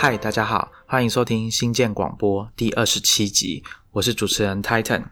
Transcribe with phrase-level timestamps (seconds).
[0.00, 5.06] 嗨，大家好，欢迎收听新建广播第二十七集，我是主持人 Titan。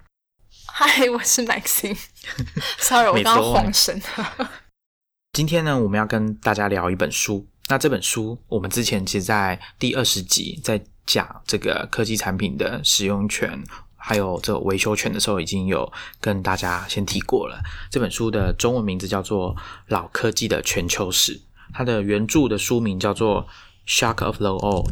[0.69, 1.99] 嗨，我是 Maxine。
[2.79, 4.51] Sorry，我刚刚晃神了。
[5.35, 7.49] 今天呢，我们要跟大家聊一本书。
[7.67, 13.61] 那这本书，我们之前其实，在第二十集在讲这个科技产品的使用权，
[13.97, 17.61] 还有这维修权的时候，已经有跟大家先提过了。
[17.91, 19.53] 这本书的中文名字叫做
[19.89, 21.37] 《老科技的全球史》，
[21.75, 23.43] 它的原著的书名叫做
[23.87, 24.91] 《Shock of the Old》。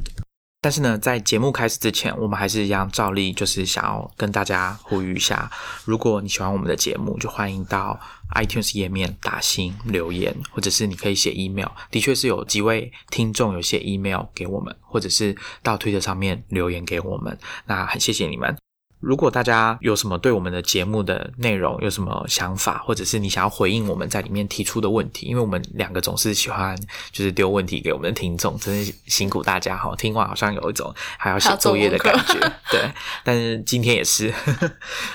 [0.60, 5.50] 但是呢，在节目开始之前，我们还是一样照例，就是想要跟大家呼吁一下：
[5.84, 8.00] 如果你喜欢我们的节目，就欢迎到
[8.34, 11.68] iTunes 页面打星留言，或者是你可以写 email。
[11.90, 18.56] 的确是有几位听众有写 email 给我们，或者是到推特上面留言给我们，那很谢谢你们。
[19.04, 26.74] 如果大家有什么对我们的节目的内容有什么想法，或者是你想要回应我们在里面提出的问题，因为我们两个总是喜欢
[27.12, 29.94] 就是丢问题给我们的听众，真是辛苦大家哈！
[29.96, 32.38] 听完好像有一种还要写作业的感觉，
[32.70, 32.90] 对。
[33.22, 34.32] 但是今天也是，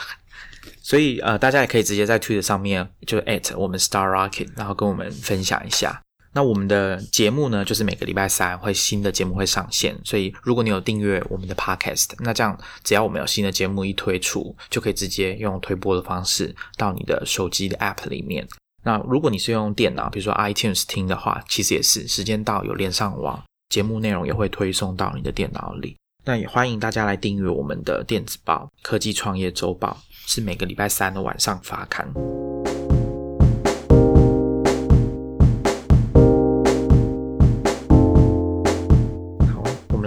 [0.82, 6.02] 所以呃，大家也可以直接在 Twitter 上面就 at 我们 Star Rocket，然后跟我们分享一下。
[6.40, 18.48] 那我们的节目呢，就是每个礼拜三会新的节目会上线，所以如果你有订阅我们的 Podcast，那这样只要我们有新的节目一推出，就可以直接用推播的方式到你的手机的 App 里面。
[18.86, 25.98] 那如果你是用电脑，比如说 iTunes 听的话，其实也是时间到有连上网，节目内容也会推送到你的电脑里。
[26.24, 29.98] 那也欢迎大家来订阅我们的电子报《科技创业周报》，
[30.34, 32.10] 是每个礼拜三的晚上发刊。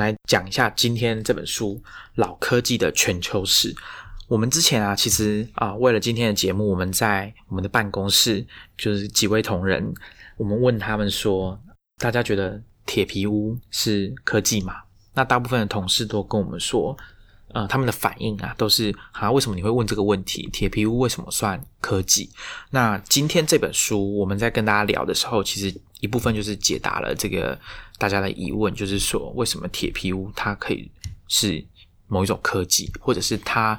[0.03, 1.81] 来讲一下今天这本书
[2.17, 3.72] 《老科技的全球史》。
[4.27, 8.45] 我们之前啊，其实啊，为了今天的节目，我们在我们的办公室，
[8.77, 9.95] 就是几位同仁，
[10.36, 11.61] 我们问他们说，
[11.98, 14.74] 大家觉得铁皮屋是科技吗？
[15.14, 16.96] 那大部分的同事都跟我们说，
[17.52, 20.48] 呃，他们的反应啊，都是啊，为什么你会问这个问题？
[20.52, 22.30] 铁皮屋为什么算科技？
[22.70, 27.58] 那今天这本书，我们在跟大家聊的时候，其实一部分就是解答了这个。
[27.98, 30.91] 大家的疑问就是说，为什么铁皮屋它可以
[31.29, 31.64] 是
[32.08, 33.79] 某一种科技，或者是它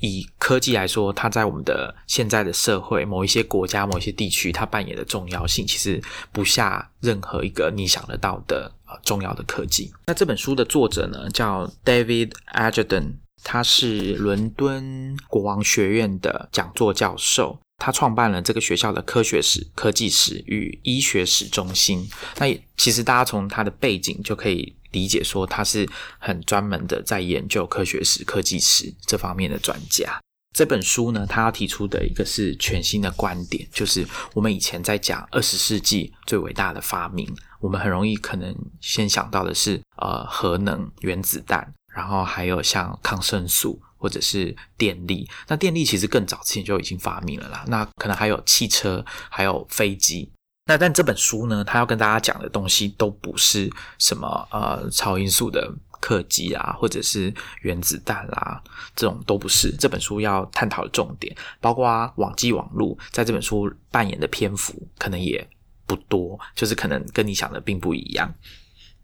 [0.00, 6.02] 以科技来说，它在我们的现在的社会、某一些国家、某一些地区，它扮演的重要性，其实
[6.32, 9.92] 不下任何一个你想得到的呃重要的科技。
[10.06, 17.58] 那这本书的作者呢，叫 David a g e d o n 他是伦敦国王学院的讲座教授。
[17.80, 22.08] 他创办了这个学校的科学史、科技史与医学史中心。
[22.38, 22.46] 那
[22.76, 30.20] 其实大家从他的背景就可以理解，说他是很专门的在研究科学史、科技史这方面的专家。
[30.52, 37.26] 这本书呢，他要提出的一个是全新的观点，就是我们以前在讲二十世纪最伟大的发明，
[37.60, 43.80] 我们很容易可能先想到的是呃核能、原子弹，然后还有像抗生素。
[44.00, 47.64] 或者是电力，那电力其实更早之前就已经发明了啦。
[47.68, 50.32] 那可能还有汽车，还有飞机。
[50.66, 58.62] 那但这本书呢，它要跟大家讲的东西都不是什么呃超音速的客机啊，或者是原子弹啦，
[58.94, 59.74] 这种都不是。
[59.76, 65.44] 这本书要探讨的重点，包括网际网络，在这本书扮演的篇幅可能也
[65.86, 68.32] 不多，就是可能跟你想的并不一样。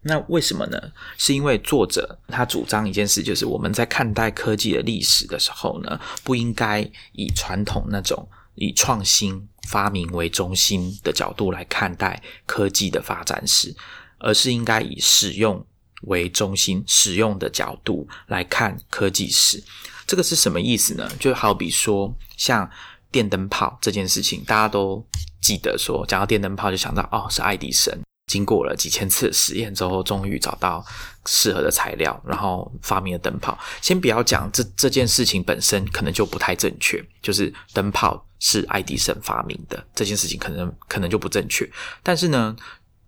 [0.07, 0.81] 那为什么呢？
[1.17, 13.75] 是因为作者他主张一件事，就是我们在看待科技的历史的时候呢，不应该以传统那种以创新发明为中心的角度来看待科技的发展史，
[14.19, 15.63] 而是应该以使用
[16.03, 19.61] 为中心、使用的角度来看科技史。
[20.07, 21.11] 这个是什么意思呢？
[21.19, 22.69] 就好比说，像
[23.11, 25.05] 电灯泡这件事情，大家都
[25.41, 27.93] 记得说，讲到电灯泡就想到哦，是爱迪生。
[28.27, 30.85] 经过了几千次实验之后，终于找到
[31.25, 33.57] 适合的材料，然后发明了灯泡。
[33.81, 41.67] 先不要讲这这件事情本身可能就不太正确，就是灯泡是爱迪生发明的这件事情可能可能就不正确。
[42.03, 42.53] 但是呢，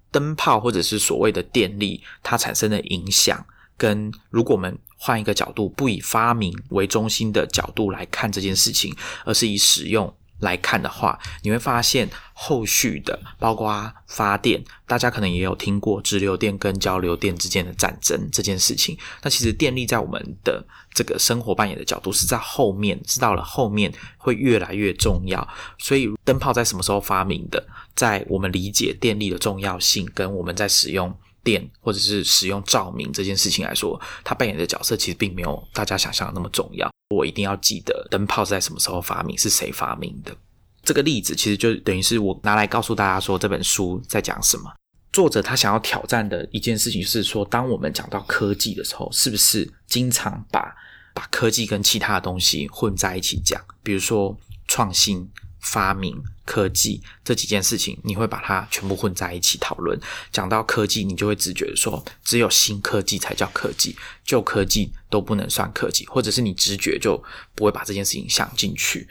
[0.09, 3.45] 灯泡或者是所谓的电力，它产生的影响，
[3.77, 8.95] 跟如果我们换一个角度，不以发明为中心的角度来看这件事情，
[9.25, 10.15] 而是以使用。
[10.39, 18.97] 来看的话，你会发现后续的包括发电，大家可能也有听过直流电跟交流电之间的战争这件事情。
[19.21, 25.47] 那其实电力在我们的这个生活扮演的角度是在后面，是到了后面会越来越重要。
[25.77, 31.15] 所以灯泡在什么时候发明的，在我们理解电力的重要性跟我们在使用。
[31.43, 36.89] 电或者是使用照明这件事情来说，它扮演的角色其实并没有大家想象的那么重要。
[37.15, 40.35] 我一定要记得灯泡是在什么时候发明，是谁发明的。
[40.83, 44.71] 这个例子其实就等于是我拿来告诉大家说这本书在讲什么。
[45.11, 50.73] 作者他想要挑战的一件事情是说，当我们讲到科技的时候，是不是经常把
[51.15, 53.59] 把科技跟其他的东西混在一起讲？
[53.81, 54.37] 比如说
[54.67, 55.27] 创新、
[55.59, 59.99] 发明、科技这几件事情，你会把它全部混在一起讨论。
[60.31, 67.21] 讲到科技，你就会直觉说，只有新科技才叫科技，旧科技都不能算科技，或者是你直觉就
[67.55, 69.07] 不会把这件事情想进去。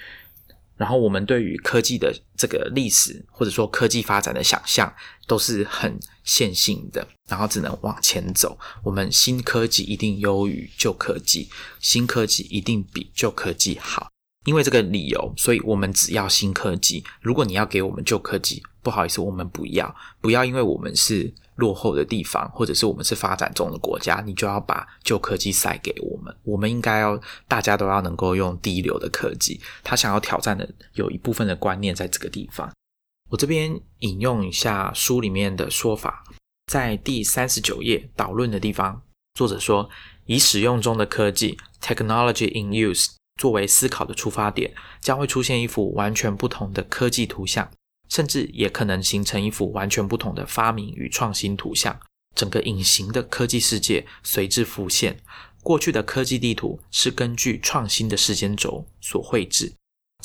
[0.76, 4.94] 然后我们对于科技的这个历史，或者说科技发展的想象，
[5.26, 8.56] 都是很线性的，然后只能往前走。
[8.84, 11.50] 我们新科技一定优于旧科技，
[11.80, 14.08] 新科技一定比旧科技好。
[14.48, 17.04] 因为这个理由，所以我们只要新科技。
[17.20, 21.34] 如果你要给我们旧科技，不好意思，我们不要，不要，因为我们是。
[21.58, 26.32] 落后的地方，或者是我们是发展中的国家，你就要把旧科技塞给我们。
[26.44, 29.60] 我们应该要大家都要能够用第一流的科技。
[29.82, 32.70] 他想要挑战的有一部分的观念在这个地方。
[33.28, 36.22] 我这边引用一下书里面的说法，
[36.70, 39.02] 在第三十九页导论的地方，
[39.34, 39.90] 作者说，
[40.26, 47.70] 以使用中的科技 （technology in use） 作为思考的出发点，将会出现一幅完全不同的科技图像。
[48.10, 52.00] 甚至也可能形成一幅完全不同的发明与创新图像，
[52.34, 55.20] 整个隐形的科技世界随之浮现。
[55.62, 59.74] 过去的科技地图是根据创新的时间轴所绘制，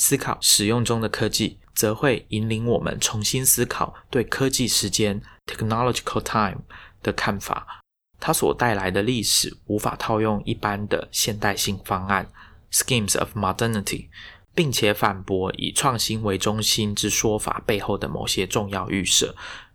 [0.00, 6.62] 思考使用中的科技，则会引领我们重新思考对科技时间 （technological time）
[7.02, 7.82] 的看法。
[8.18, 12.30] 它所带来的历史无法套用一般的现代性方案
[12.74, 14.08] （schemes of modernity）。
[14.56, 19.34] 并且反驳以创新为中心之说法背后的某些重要预设。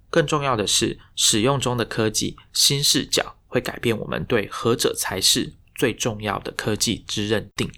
[0.10, 7.70] 更重要的是，使用中的科技新视角会改变我们对何者才是最重要的科技之认定。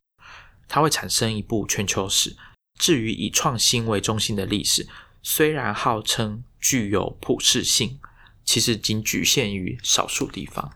[0.67, 2.37] 它会产生一部全球史。
[2.77, 4.87] 至于以创新为中心的历史，
[5.23, 7.99] 虽然号称具有普适性，
[8.45, 10.71] 其实仅局限于少数地方。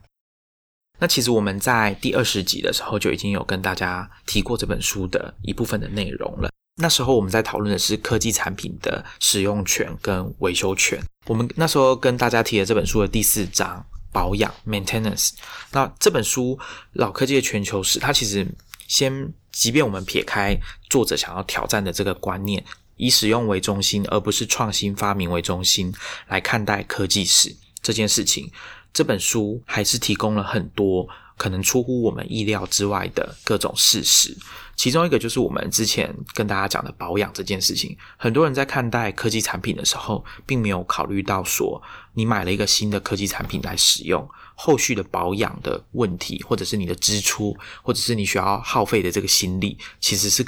[0.98, 6.50] 那其实我们在第二十集的时候就已经有跟大家提过这本书的一部分的内容了。
[6.82, 11.02] 那时候我们在讨论的是科技产品的使用权跟维修权。
[11.28, 15.32] 我们那时候跟大家提了这本书的第四章保养 （maintenance）。
[15.72, 16.58] 那这本书
[16.94, 18.46] 《老科技的全球史》，它其实
[18.88, 20.58] 先，即便我们撇开
[20.90, 22.64] 作者想要挑战的这个观念，
[22.98, 25.94] 以使用为中心，而不是创新发明为中心
[26.28, 28.52] 来看待科技史这件事情。
[28.96, 31.06] 这本书还是提供了很多
[31.36, 34.34] 可能出乎我们意料之外的各种事实，
[34.78, 37.98] 其中一个就是我们之前跟大家讲的保养这件事情。
[38.16, 41.82] 很多人在看待科技产品的时候，并没有考虑到说，
[42.14, 44.26] 你买了一个新的科技产品来使用，
[44.56, 47.54] 后续的保养的问题，或者是你的支出，
[47.84, 50.46] 或者是你需要耗费的这个心力，其实是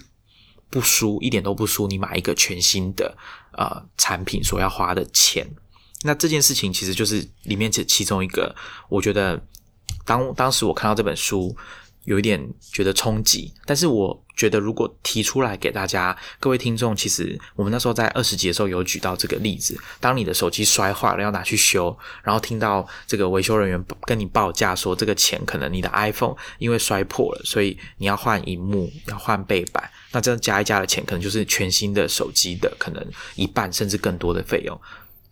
[0.70, 3.18] 不输一点都不输你买一个全新的
[3.52, 5.46] 呃产品所要花的钱。
[6.04, 8.56] 那这件事情其实就是里面其其中一个，
[8.90, 9.42] 我觉得
[10.06, 11.56] 当当时我看到这本书，
[12.04, 12.42] 有一点
[12.72, 13.52] 觉得冲击。
[13.66, 33.04] 但是我觉得如果提出来给大家各位听众，其实我们那时候在二十集的时候有举到这个例子：当你的手机摔坏了要拿去修，然后听到这个维修人员跟你报价说这个钱可能你的 iPhone 因为摔破了，所以你要换荧幕、要换背板，那这样加一加的钱可能就是全新的手机的可能
[33.36, 34.80] 一半甚至更多的费用。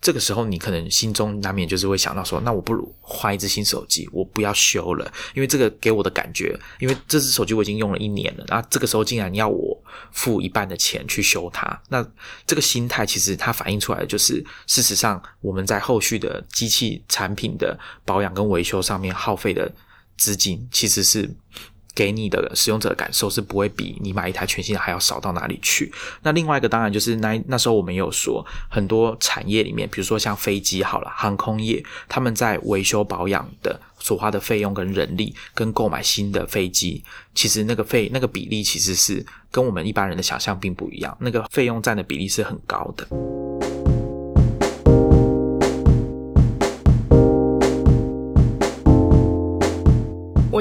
[0.00, 9.76] 这个时候，你可能心中难免就是会想到说，那我不如换一只新手机，我不要修了，因为这个给我的感觉，因为这只手机我已经用了一年了，然后这个时候竟然要我
[10.12, 12.06] 付一半的钱去修它，那
[12.46, 19.72] 这个心态其实它反映出来的就是，事实上我们在后续的机器产品的保养跟维修上面耗费的
[20.16, 21.28] 资金其实是。
[21.96, 25.90] 给你的使用者的感受是不会比你买一台全新的还要少到哪里去。
[26.22, 37.02] 那另外一个当然就是那那时候我们也有说，很多产业里面，比如说像飞机好了，航空业，他们在维修保养的所花的费用跟人力，跟购买新的飞机，
[37.34, 43.45] 其实那个费那个比例其实是跟我们一般人的想象并不一样，那个费用占的比例是很高的。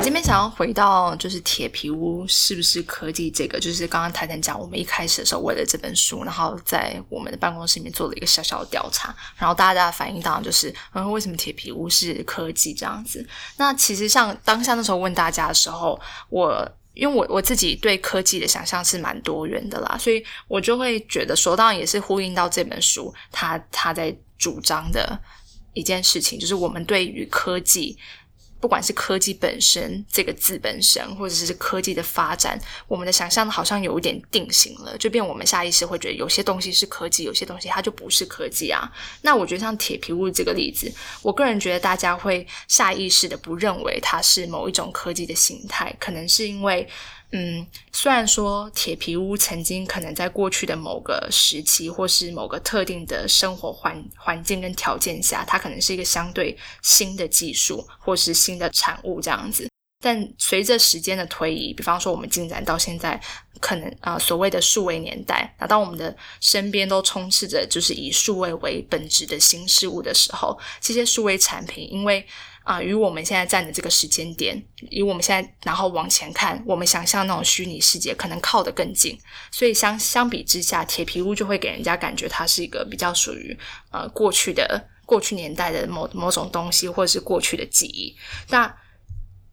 [0.06, 13.28] 这边想要回到就是铁皮屋是不是科技这个，就是刚刚台谈讲，我们一开始的时候为了这本书，然后在我们的办公室里面做了一个小小的调查，然后大家的反应当然就是，嗯，为什么铁皮屋是科技这样子？
[13.58, 25.20] 那其实像当下那时候问大家的时候，我因为我我自己对科技的想象是蛮多元的啦，所以我就会觉得说，当然也是呼应到这本书，他他在主张的
[25.74, 27.98] 一件事情，就是我们对于科技。
[28.60, 38.92] 不管是科技本身这个字本身，或者是科技的发展，我们的想象好像有一点定型了，就变我们下意识会觉得有些东西是科技，有些东西它就不是科技啊。
[39.22, 46.88] 那我觉得像铁皮屋这个例子，我个人觉得大家会下意识的不认为它是某一种科技的形态，可能是因为。
[47.38, 59.68] 嗯，虽然说铁皮屋曾经可能在过去的某个时期，或是某个特定的生活环环境跟条件下，它可能是一个相对新的技术，或是新的产物这样子。
[60.02, 63.20] 但随着时间的推移，比方说我们进展到现在，
[63.60, 72.26] 可能啊所谓的数位年代，那当我们的身边都充斥着就是以数位为本质的新事物的时候，这些数位产品因为。
[72.66, 79.16] 啊，与我们现在站的这个时间点，以我们现在然后往前看，我们想象那种虚拟世界可能靠得更近，
[79.52, 83.56] 所以相相比之下，铁皮屋就会给人家感觉它是一个比较属于
[83.92, 88.16] 呃过去的过去年代的某某种东西，或者是过去的记忆。
[88.50, 88.76] 那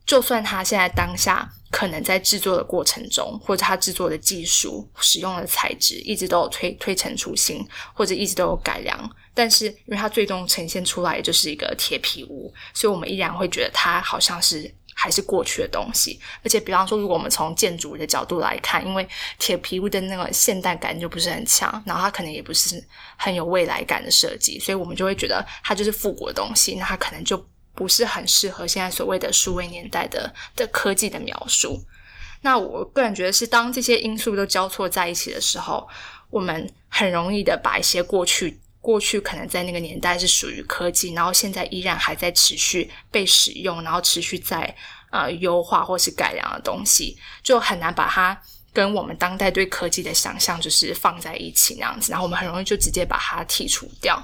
[0.06, 9.10] 就算它现在当下可能在制作的过程中，或者它制作的技术、使用的材质一直都有推推陈出新，或者一直都有改良。
[9.34, 16.20] 但是，因为它最终呈现出来就是一个铁皮屋，所以我们依然会觉得它好像是还是过去的东西。
[16.44, 22.84] 而且，比方说，如果我们从建筑的角度来看，因为铁皮屋的那个现代感就不是很强，然后它可能也不是
[23.16, 26.74] 很有未来感的设计，所以我们就会觉得它就是复古的东西。
[26.74, 27.42] 那它可能就
[27.82, 31.84] 不是很适合现在所谓的数位年代的的科技的描述。
[32.42, 35.88] 那我个人觉得是，当这些因素都交错在一起的时候，
[36.30, 38.60] 我们很容易的把一些过去。
[38.80, 44.74] 过去可能在那个年代是属于科技，然后现在依然还在持续被使用，然后持续在
[45.12, 48.36] 呃优化或是改良的东西，就很难把它
[48.72, 54.20] 跟我们当代对科技的想象就是放在一起那样子，然后我们很容易就直接把它剔除掉。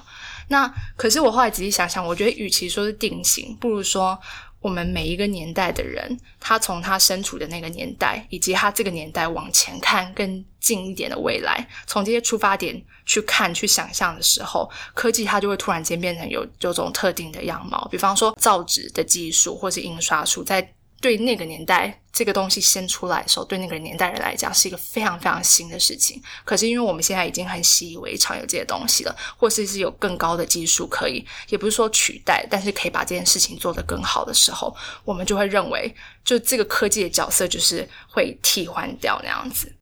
[0.48, 4.18] 那可是我后来仔细想想，我觉得与其说是定型，不如说。
[4.60, 17.86] 我们每一个年代的人，他从他身处的那个年代，以及他这个年代往前看更近一点的未来，从这些出发点去看、去想象的时候，科技它就会突然间变成有有种特定的样貌。
[17.88, 20.74] 比方说造纸的技术，或是印刷术，在。
[21.00, 26.20] 对那个年代，这个东西先出来的时候，对那个年代人来讲是一个非常非常新的事情。
[26.44, 35.94] 可是，因为我们现在已经很习以为常有这些东西了，或是是有更高的技术可以，也不是说取代，但是可以把这件事情做得更好的时候，我们就会认为，
[36.24, 39.77] 就这个科技的角色就是会替换掉那样子。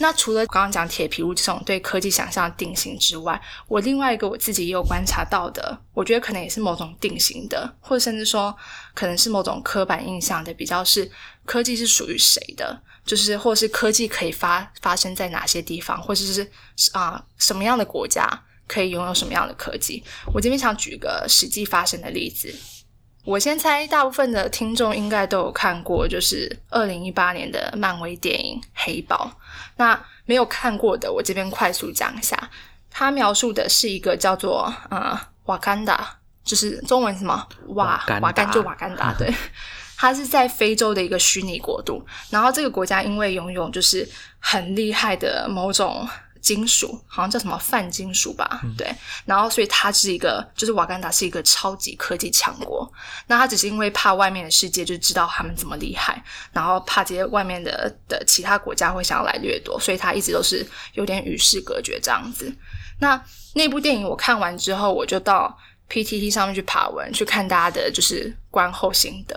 [0.00, 3.38] 那除了刚刚讲铁皮屋这种对科技想象定型之外，
[3.68, 8.56] 我另外一个我自己也有观察到的，我觉得可能也是某种定型的，或者甚至说
[8.94, 11.08] 可能是某种刻板印象的，比较是
[11.44, 16.50] 科技是属于谁的，就是或是科技可以发发生在哪些地方，或者是
[16.92, 18.26] 啊什么样的国家
[18.66, 20.02] 可以拥有什么样的科技。
[20.32, 22.50] 我这边想举个实际发生的例子。
[23.24, 29.30] 我先猜，大部分的听众应该都有看过，就是二零一八年的漫威电影《黑豹》。
[29.76, 32.50] 那没有看过的，我这边快速讲一下。
[32.90, 39.32] 它描述的是一个叫做呃瓦干达，就是中文什么瓦瓦干就瓦干达，对，
[39.96, 42.04] 它是在非洲的一个虚拟国度。
[42.30, 44.08] 然后这个国家因为拥有就是
[44.38, 46.08] 很厉害的某种。
[46.40, 48.92] 金属好像叫什么泛金属吧，对，
[49.24, 52.90] 然后所以它是一个，就是瓦干达是一个超级科技强国。
[53.26, 62.52] 那他只是因为怕外面的世界就知道他们怎么厉害，然后怕这些外面的的其他国家会想要来掠夺，所以他一直都是有点与世隔绝这样子。
[62.98, 63.22] 那
[63.54, 65.56] 那部电影我看完之后，我就到
[65.88, 69.36] PTT 上面去爬文，去看大家的就是观后心得。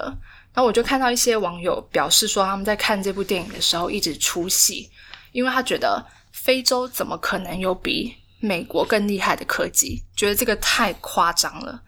[0.53, 4.89] 然后我就看到一些网友表示说，他们在看这部电影的时候一直出戏，
[5.31, 6.05] 因为他觉得。
[6.43, 10.03] 非洲怎么可能有比美国更厉害的科技？
[10.13, 11.81] 觉得这个太夸张了。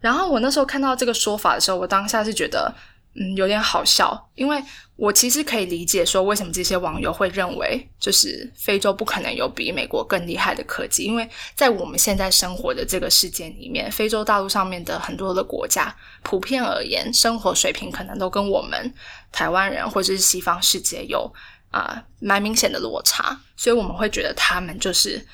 [0.00, 2.74] 然后我那时候看到这个说法的时候，我当下是觉得，
[3.14, 4.28] 嗯，有点好笑。
[4.34, 4.60] 因为
[4.96, 11.04] 我其实可以理解说，为什么这些网友会认为，就是非洲不可能有比美国更厉害的科技。
[11.04, 15.94] 因为在我们现在生活的这个世界里面，非洲大陆上面的很多的国家，
[16.24, 18.92] 普遍而言，生活水平可能都跟我们
[19.30, 21.32] 台湾人或者是西方世界有。
[21.72, 25.26] 啊，蛮明显的落差，所以我们会觉得他们就是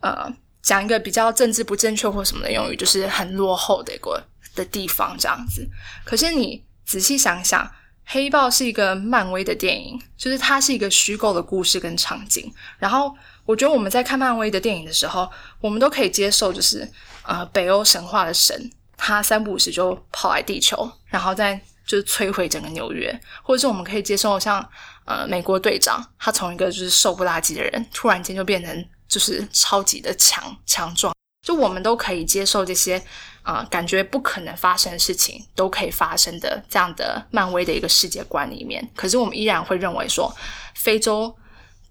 [0.00, 0.32] 呃，
[0.62, 4.22] 讲一个比较政治不正确或什么的用语，就是很落后的一个
[4.54, 5.68] 的地方这样子。
[6.04, 7.64] 可是你仔细想想，
[8.04, 12.52] 《黑豹》是一个漫威的电影，就是它是一个虚构的故事跟场景。
[12.78, 13.14] 然后
[13.46, 16.86] 我觉得我们在看漫威的电影的时候，我们都可以接受，就是
[17.22, 21.60] 呃，北欧神话的神，他三不五时就跑来地球，然后在
[21.90, 24.64] 就是摧毁整个纽约，或者是我们可以接受像。
[25.06, 31.12] 呃，美国队长他从一个就是瘦不拉几的人，突然间就变成就是超级的强强壮，
[31.44, 33.02] 就我们都可以接受这些
[33.42, 40.32] 啊、感觉不可能发生的事情都可以发生的这样的漫威的一个世界观里面，可是我们依然会认为说，
[40.76, 41.34] 非洲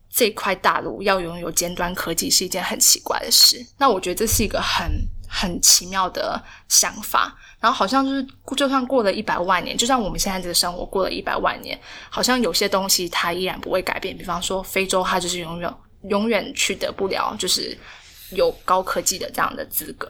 [0.10, 3.65] 这块大陆要拥有尖端科技是一件很奇怪的事。
[3.79, 4.89] 那我觉得这是一个很
[5.27, 7.36] 很奇妙的想法。
[7.59, 14.17] 然后好像就是，就算过了一百万年，就像我们现在这个生活过了一百万年，好像有些东西它依然不会改变。
[14.17, 15.73] 比方说，非洲它就是永远
[16.03, 17.77] 永远取得不了，就是
[18.31, 20.09] 有高科技的这样的资格。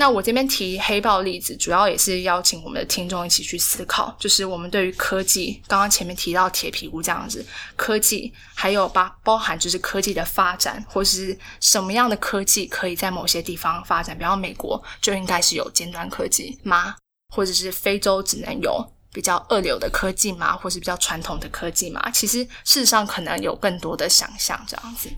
[0.00, 7.44] 那我这边提黑豹例子，主要也是邀请我们的听众一起去思考，就是我们对于科技，刚刚前面提到铁皮屋这样子，
[7.76, 16.94] 科技还有包包含就是科技的发展，或是什么样的科技可以在某些地方发展，比方美国就应该是有尖端科技吗？
[17.34, 20.56] 或者是非洲只能有比较二流的科技吗？
[20.56, 22.10] 或是比较传统的科技吗？
[22.10, 25.10] 其实事实上可能有更多的想象这样子。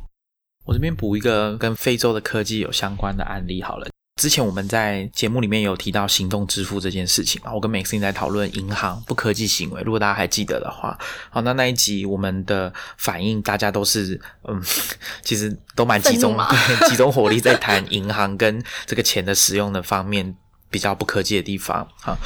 [0.65, 3.87] 我这边补一个跟非洲的科技有相关的案例好了。
[4.17, 9.81] 之前我们在节目里面有提到行动支付这件事情嘛，我跟 Maxine 在讨论银行不科技行为。
[9.83, 10.97] 如果大家还记得的话，
[11.31, 14.63] 好，那那一集我们的反应，大家都是嗯，
[15.25, 16.37] 其实都蛮集中
[16.79, 20.37] 对集中火力在谈银行跟这个钱的使用的方面
[20.71, 21.89] 比较不科技的地方。
[21.99, 22.17] 好，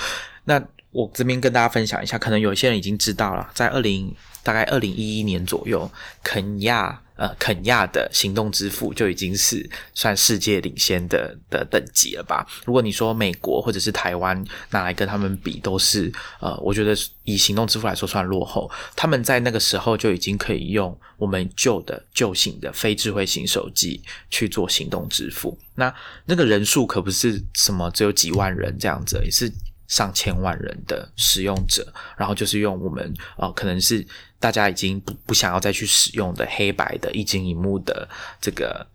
[0.45, 4.13] 那我这边跟大家分享一下，可能有一些人已经知道了，在二零
[4.43, 5.89] 大概二零一一年左右，
[6.25, 7.01] 肯亚。
[7.17, 12.47] 呃，肯亚的行动支付就已经是算世界领先的的等级了吧？
[12.65, 16.95] 如果你说美国或者是台湾拿来跟他们比，都是呃，我觉得
[17.25, 18.71] 以行动支付来说算落后。
[18.95, 25.59] 他们在那个时候就已经可以用我们旧的旧型的非智慧型手机去做行动支付。
[25.75, 25.95] 那
[26.27, 29.53] 那个人数可不是什么只有几万人这样子，也是。
[29.89, 34.05] 上千万人的使用者，然后就是用我们呃，可能是
[34.39, 38.09] 大家已经不不想要再去使用的黑白的一晶一幕的
[38.41, 38.87] 这个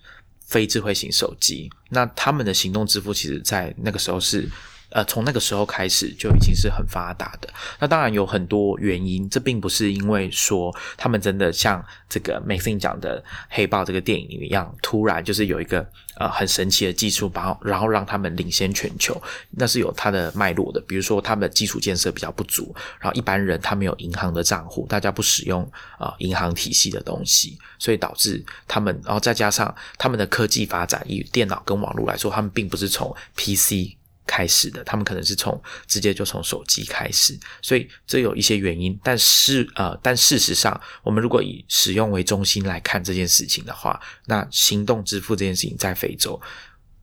[0.45, 1.69] 非智慧型手机。
[1.89, 4.49] 那他们的行动支付，其实在那个时候是。
[4.91, 7.47] 呃，从那个时候开始就已经是很发达的。
[7.79, 19.19] 那当然有很多原因，这并不是因为说他们真的像这个 Maxine 讲的《黑豹》这个电影里面一样，突然就是有一个呃很神奇的技术，然后然后让他们领先全球。
[19.51, 20.81] 那是有它的脉络的。
[20.81, 25.63] 比如说他们的基础建设比较不足，然后一般人他没有银行的账户，大家不使用
[25.97, 33.95] 啊银行体系的东西，所以导致他们，然后再加上他们的科技发展，以电脑跟网络来说，他们并不是从 PC。
[34.27, 38.97] 开始的，他们可能是从直接就从手机开始，所以这有一些原因。
[39.03, 46.39] 但是呃，但事实上，我们如果以使用为中心来看这件事情的话，那行动支付这件事情在非洲，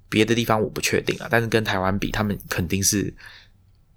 [0.09, 1.29] 别的地方我不确定啊。
[1.31, 3.15] 但是跟台湾比，他们肯定是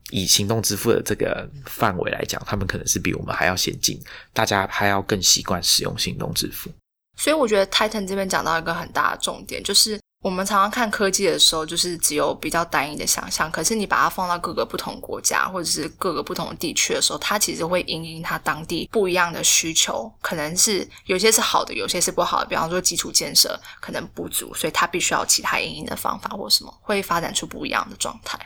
[0.10, 3.97] 以行动支付的这个范围来讲，他们可能是比我们还要先进，
[4.34, 6.69] 大家还要更习惯使用行动支付。
[7.17, 9.99] 所以我觉得 Titan 这边讲到一个很大的重点，就是。
[10.21, 13.51] 我们常常看科技的时候，就是只有比较单一的想象。
[13.51, 22.45] 可是你把它放到各个不同国家或者是各个不同地区的时候，它其实会因应它当地不一样的需求，可能是有些是好的，有些是不好的。
[22.45, 28.38] 比方说基础建设可能不足，所以它必须要其他因应的方法或什么，会发展出不一样的状态。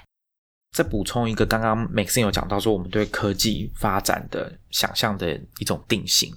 [0.72, 6.34] 再补充一个，刚刚 Maxine 有讲到说，我们对科技发展的想象的一种定型，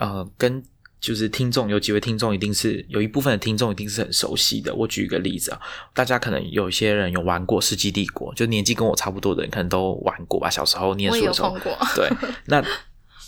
[0.00, 0.60] 呃，跟。
[1.00, 4.74] 就是听众有几位听众一定是有一部分的听众一定是很熟悉的。
[4.74, 5.60] 我举一个例子啊，
[5.94, 10.50] 大家可能有一些人有玩过《世纪帝国》，就年纪跟我差不多的人可能都玩过吧。
[10.50, 11.58] 小时候念书的时候，
[11.96, 12.08] 对。
[12.46, 12.62] 那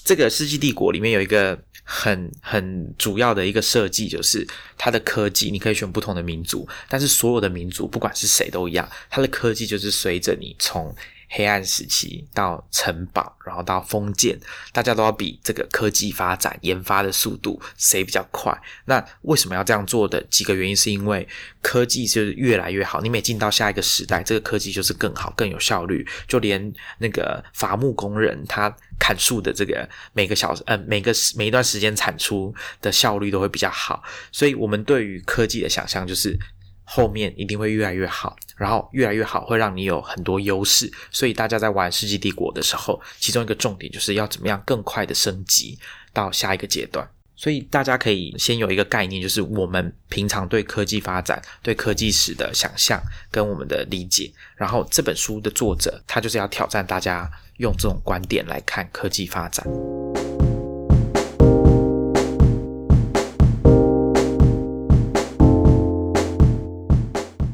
[0.04, 10.94] 这个《世纪帝国》里面有一个很很主要的一个设计，就是它的科技，你可以选不同的民族，但是所有的民族不管是谁都一样，它的科技就是随着你从。
[11.34, 14.38] 黑暗时期到城堡，然后到封建，
[14.70, 18.56] 大家都要比这个科技发展研发的速度谁比较快？
[18.84, 21.26] 那为什么要这样做的几个原因，是因为
[21.62, 26.06] 科技就是越来越好，你每进到下一个时代，这个科技就是更好、更有效率。
[26.28, 34.02] 就连那个伐木工人，他砍树的这个每个小时，呃，每个每一段时间产出的效率都会比较好。
[34.30, 36.38] 所以，我们对于科技的想象就是。
[36.84, 45.78] 后面一定会越来越好，然后越来越好会让你有很多优势，所以大家在玩《世纪帝国》的时候，其中一个重点就是要怎么样更快的升级
[46.12, 47.08] 到下一个阶段。
[47.34, 54.30] 所以大家可以先有一个概念，就是我们平常对科技发展、对科技史的想象跟我们的理解。
[54.54, 59.66] 然后这本书的作者他就是要挑战大家用这种观点来看科技发展。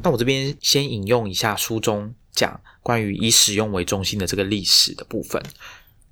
[0.09, 5.43] 那我这边先引用一下书中讲关于以使用为中心的这个历史的部分。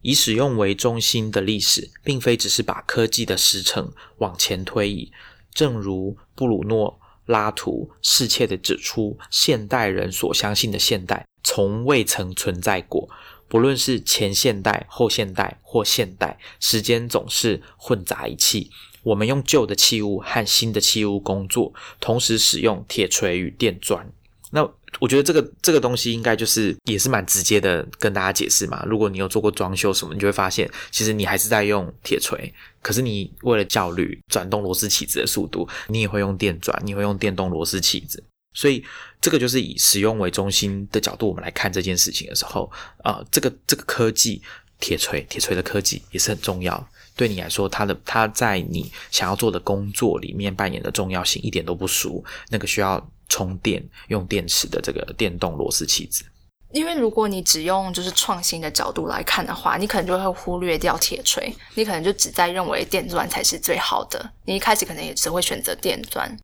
[0.03, 5.11] 以使用为中心的历史，并非只是把科技的时程往前推移。
[5.55, 13.09] 正如布鲁诺拉图适切的指出，现代人所相信的现代从未曾存在过。
[13.49, 18.71] 不论是前现代、后现代或现代，时间总是混杂一气。
[19.07, 24.05] 我们用旧的器物和新的器物工作，同时使用铁锤与电钻。
[24.51, 28.85] 那我觉得这个这个东西应该就是也是蛮直接的跟大家解释嘛。
[28.85, 38.21] 如果你有做过装修什么，你就会发现，其实你还是在用铁锤，可是你为了效率转动螺丝起子的速度，你也会用电钻，你会用电动螺丝起子。
[38.55, 38.85] 所以
[39.21, 42.69] 这个就是以使用为中心的角度，我们来看这件事情的时候，
[43.05, 44.43] 啊，这个这个科技
[44.81, 46.89] 铁锤铁锤的科技也是很重要。
[47.17, 52.25] 对你来说，它的它在你想要做的工作里面扮演的重要性一点都不输。
[52.51, 56.25] 那个需要充电用电池的这个电动螺丝起子。
[56.73, 64.33] 因为如果你只用就是创新的角度来看的话，你可能就会忽略掉铁锤，你可能就只在认为电钻才是最好的。
[64.45, 66.37] 你一开始可能也只会选择电钻。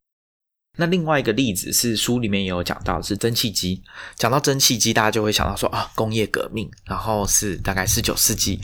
[0.78, 3.82] 那另外一个例子是书里面也有讲到是蒸汽机。
[4.16, 8.58] 讲到蒸汽机，大家就会想到说啊，工业革命，然后是大概十九世纪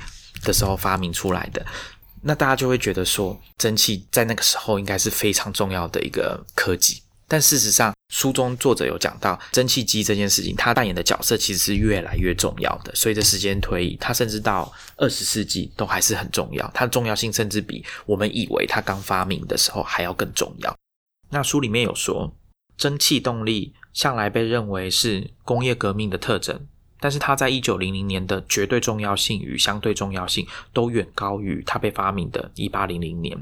[0.45, 1.67] 的时候发明出来的。
[2.29, 7.03] 那大家就会觉得说，蒸汽在那个时候应该是非常重要的一个科技。
[7.27, 12.95] 但事实上，书中作者有讲到，蒸汽机这件事情，它扮演的角色其实是越来越重要的。
[12.95, 16.71] 随着时间推移，它甚至到二十世纪都还是很重要。
[16.75, 20.77] 它的重要性甚至比我们以为它刚发明的时候还要更重要。
[21.31, 22.37] 那书里面有说，
[22.77, 26.67] 蒸汽动力向来被认为是工业革命的特征，
[27.01, 33.39] 但是它在一九零零年的绝对重要性与相对重要性都远高于它被发明的一八零零年。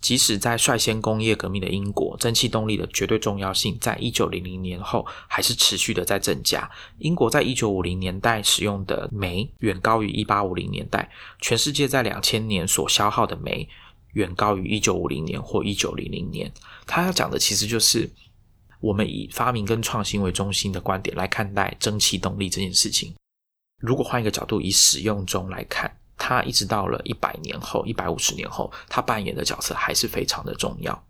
[0.00, 6.70] 即使在率先工业革命的英国，蒸汽动力的绝对重要性在一九零零年后还是持续的在增加。
[6.98, 11.10] 英国在一九五零年代使用的煤远高于一八五零年代，
[11.40, 13.68] 全世界在两千年所消耗的煤。
[14.14, 16.52] 远高于一九五零年或一九零零年。
[16.84, 18.10] 他要讲的其实就是
[18.80, 23.14] 我们以发明跟创新为中心的观点来看待蒸汽动力这件事情。
[23.78, 31.06] 如果换一个角度，以使用中来看，它一直到了一百年后、一百五十年后，它扮演的角色还是非常的重要。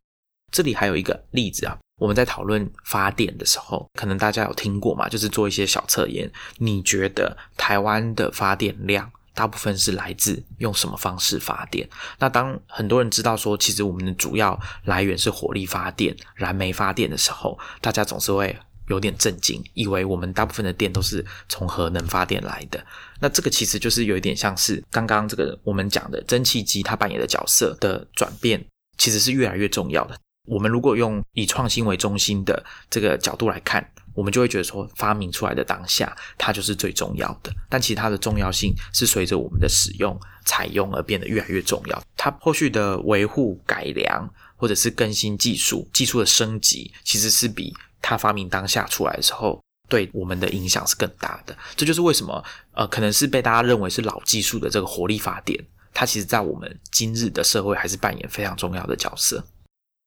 [0.52, 6.30] 这里还有一个例子啊，我们在讨论发电的时候，可能大家有听过嘛，就是做一些小测验。
[6.59, 9.11] 你觉得台湾的发电量？
[9.34, 11.88] 大部分是来自用什么方式发电？
[12.18, 18.56] 那当很多人知道说，其实我们的主要来源是火力发电、燃煤发电的时候，大家总是会
[18.88, 22.84] 有点震惊，以为我们大部分的电都是从核能发电来的。
[23.20, 28.64] 那这个其实就是有一点像是刚刚这个我们讲的蒸汽机它扮演的角色的转变，
[28.98, 30.18] 其实是越来越重要的。
[30.48, 33.88] 我们如果用以创新为中心的这个角度来看。
[34.14, 37.52] 我们就会觉得说，发明出来的当下，它就是最重要的。
[37.68, 42.02] 但其实它的重要性是随着我们的使用、采用而变得越来越重要。
[42.16, 51.56] 它后续的维护、改良，或者是更新技术、技术的升级，其实是比它发明当下出来的时候，对我们的影响是更大的。
[51.76, 55.58] 这就是为什么，呃，可能是被大家认为是老技术的这个火力发电，
[55.94, 59.44] 它其实在我们今日的社会还是扮演非常重要的角色。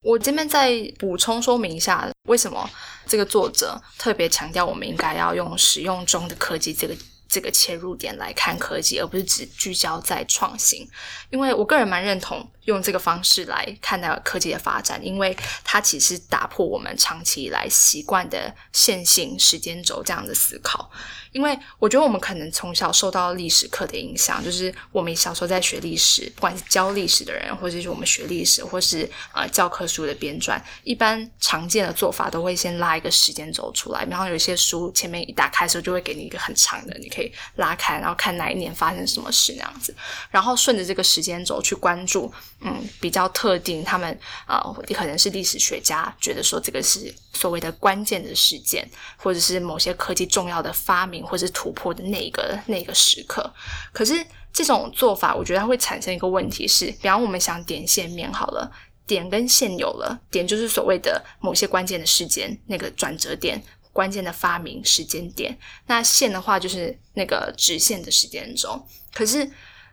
[0.04, 2.70] 我这边再补充说明一下，为什么
[3.08, 6.94] 这个作者特别强调我们应该要用使用中的科技这个
[7.34, 10.88] 这个切入点来看科技，而不是只聚焦在创新。
[11.32, 20.92] 因为我个人蛮认同用这个方式来看待科技的发展，因为它其实打破我们长期以来习惯的线性时间轴这样的思考。
[21.32, 34.06] 因为我觉得我们可能从小受到历史课的影响，就是我们小时候在学历史，不管是教历史的人，或者是我们学历史，或是呃教科书的编撰，一般常见的做法都会先拉一个时间轴出来。
[34.06, 37.23] 然后有些书前面一打开的时候，就会给你一个很长的，你可以
[37.56, 39.96] 拉开，然后看哪一年发生什么事那样子。
[40.30, 42.32] 然后顺着这个时间轴去关注，
[42.62, 44.62] 嗯，比较特定，他们啊，
[44.94, 51.14] 可能是历史学家觉得说这个是所谓的关键的事件，或者是某些科技重要的发明。
[51.24, 53.52] 或是突破的那个那个时刻，
[53.92, 54.14] 可是
[54.52, 58.72] 这种做法，我觉得它会产生一个问题是，比方我们想点线面好了，
[59.08, 68.86] 点跟线有了，点就是所谓的某些关键的事件，那个转折点，关键的发明时间点，那线的话就是那个直线的时间轴。
[69.14, 69.50] 可是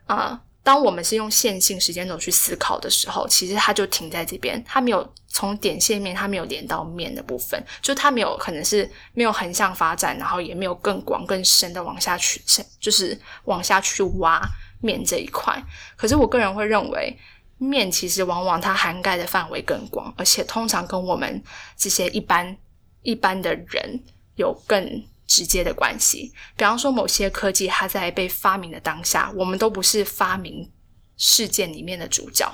[0.06, 0.40] 啊。
[0.62, 12.42] 当我们是用线性时间轴去思考的时候，其实它就停在这边，它没有从点线面，它没有连到面的部分，就它没有可能是没有横向发展，然后也没有更广更深的往下去，
[12.78, 14.38] 就是往下去挖
[14.82, 15.60] 面这一块。
[15.96, 17.18] 可是我个人会认为，
[17.56, 21.42] 面其实往往它涵盖的范围更广，而且通常跟我们
[21.74, 22.54] 这些一般
[23.02, 24.00] 一般的人
[24.36, 25.02] 有更。
[25.30, 30.68] 直接的关系，比方说某些科技，它在被发明的当下，我们都不是发明
[31.16, 32.52] 事件里面的主角。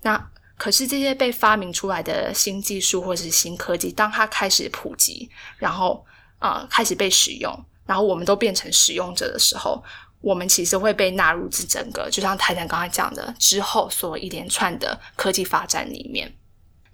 [0.00, 5.28] 那可是这些被发明出来的新技术或是新科技，当它开始普及，
[5.58, 6.02] 然后
[6.38, 7.54] 啊、呃开始被使用，
[7.84, 9.84] 然后我们都变成使用者的时候，
[10.22, 16.34] 我们其实会被纳入这整个，就像台长刚才讲的，之后所一连串的科技发展里面。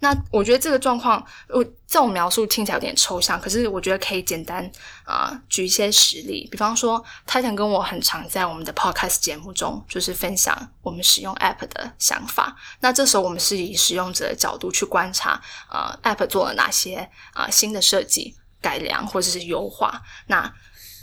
[0.01, 4.69] 那我觉得这个状况，我这种描述听起来有点抽象，可是我觉得可以简单
[5.05, 12.55] 啊、举一些实例，比方说，泰坦跟我很常在我们的 podcast 节目中，就是分享我们使用 app 的想法。
[12.79, 20.01] 那这时候我们是以使用者的角度去观察，呃，app 做了哪些啊、新的设计、改良或者是优化。
[20.25, 20.51] 那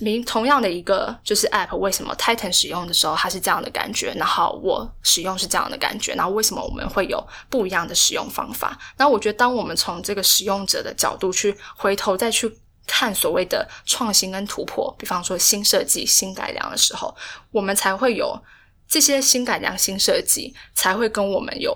[0.00, 8.78] 明同样的一个就是 App，为什么 Titan 使用的时候它是这样的感觉，然后我使用是这样的感觉，然后为什么我们会有不一样的使用方法？
[8.96, 12.50] 那我觉得，当我们从这个使用者的角度去回头再去
[12.86, 17.14] 看所谓的创新跟突破，比方说新设计、新改良的时候，
[17.50, 18.40] 我们才会有
[18.88, 21.74] 这些新改良、新设计，才会跟我们有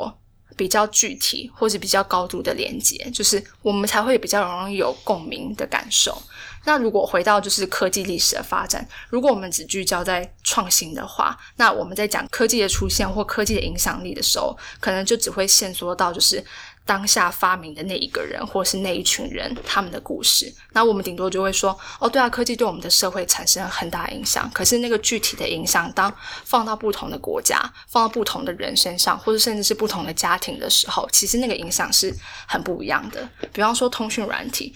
[0.57, 6.17] 比较具体或是比较高度的连接，就是我们才会比较容易有共鸣的感受。
[6.65, 16.45] 那如果回到就是科技历史的发展，如果我们只聚焦在创新的话，那我们在讲科技的出现或科技的影响力的时候，可能就只会限缩到就是
[16.85, 20.53] 当下发明的那一个人或是那一群人他们的故事。
[20.73, 24.51] 那我们顶多就会说，哦，对啊，科技对我们的社会产生了很大影响。
[24.53, 26.13] 可是那个具体的影响，当
[26.45, 32.15] 放到不同的国家、放到不同的人身上，或者甚至是不同的家庭的时候，其实那个影响是
[32.47, 33.29] 很不一样的。
[33.53, 34.75] 比方说通讯软体。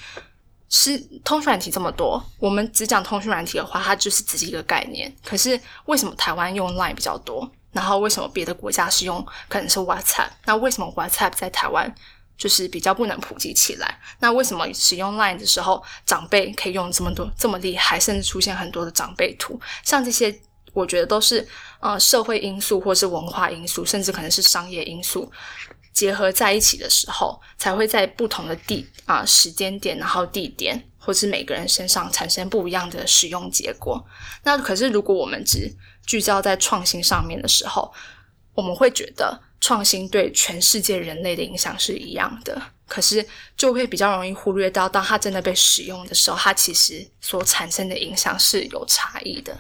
[0.69, 5.15] 是通讯软体这么多，我们只讲通讯软体的话，它就是只是一个概念。
[5.25, 7.49] 可是为什么台湾用 Line 比较多？
[7.73, 10.29] 然后为什么别的国家是用可能是 WhatsApp？
[10.45, 11.95] 那为什么 WhatsApp 在台湾
[12.39, 14.01] 就是比较不能普及起来？
[14.19, 19.61] 那为什么使用 Line 的时候，长辈可以用这么多这么厉害，甚至出现很多的长辈图？
[19.85, 20.35] 像这些，
[20.73, 21.47] 我觉得都是
[21.81, 25.31] 呃社会因素，或是文化因素，甚至可能是商业因素。
[25.97, 34.05] 结合在一起的时候，才会在不同的地啊、时间点，然后地点，或是每个人身上产生不一样的使用结果。
[34.45, 35.75] 那可是如果我们只
[36.07, 37.91] 聚焦在创新上面的时候，
[38.53, 49.57] 我们会觉得创新对全世界人类的影响是一样的，可是就会比较容易忽略到，当它真的被使用的时候，它其实所产生的影响是有差异的。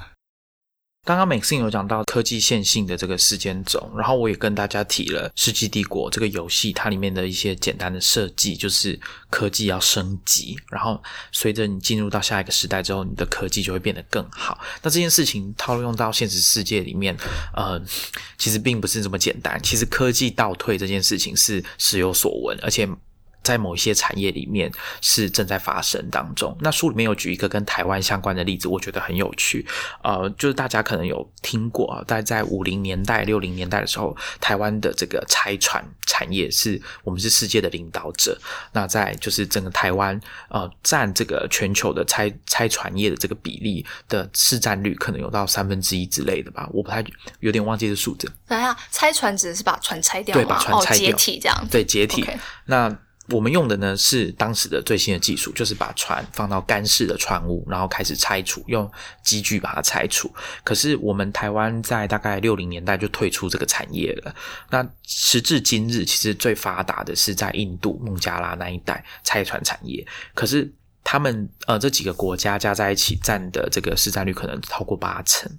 [1.07, 8.99] 刚刚 Maxine 有讲到科技线性的这个时间轴，然后我也跟大家提了《世纪帝国》这个游戏，它里面的一些简单的设计，就是
[9.31, 14.59] 科技要升级，然后随着你进入到下一个时代之后，你的科技就会变得更好。
[14.83, 17.17] 那这件事情套用到现实世界里面，
[17.55, 17.81] 呃，
[18.37, 19.63] 其实并不是这么简单。
[19.63, 22.89] 其实科技倒退这件事情是时有所闻，而且。
[23.47, 26.57] 在某一些产业里面是正在发生当中。
[26.61, 29.65] 那书里面有举一个跟台湾相关的例子，我觉得很有趣。
[30.03, 38.37] 呃，就是大家可能有听过啊，大概在五零年代、六零年代的时候，台湾的这个拆船产业是我们是世界的领导者。
[38.73, 47.05] 那在就是整个台湾呃占这个全球的拆拆船业的这个比例的市占率，可能有到三分之一之类的吧，我不太
[47.39, 48.29] 有点忘记这数字。
[48.49, 50.35] 等一下，拆船指的是把船拆掉？
[50.35, 51.69] 对把船拆掉哦、解体这样。
[51.71, 52.27] 对，解体。
[52.65, 52.97] 那
[53.31, 58.91] 我们用的呢是当时的最新的技术，就是把船放到干式的船坞，然后开始拆除，用
[59.23, 60.33] 机具把它拆除。
[60.63, 64.35] 可是我们台湾在大概六零年代就退出这个产业了。
[64.71, 70.07] 那时至今日，其实最发达的是在印度孟加拉那一带拆船产业。
[70.35, 75.51] 可是他们呃这几个国家加在一起占的这个市占率可能超过八成，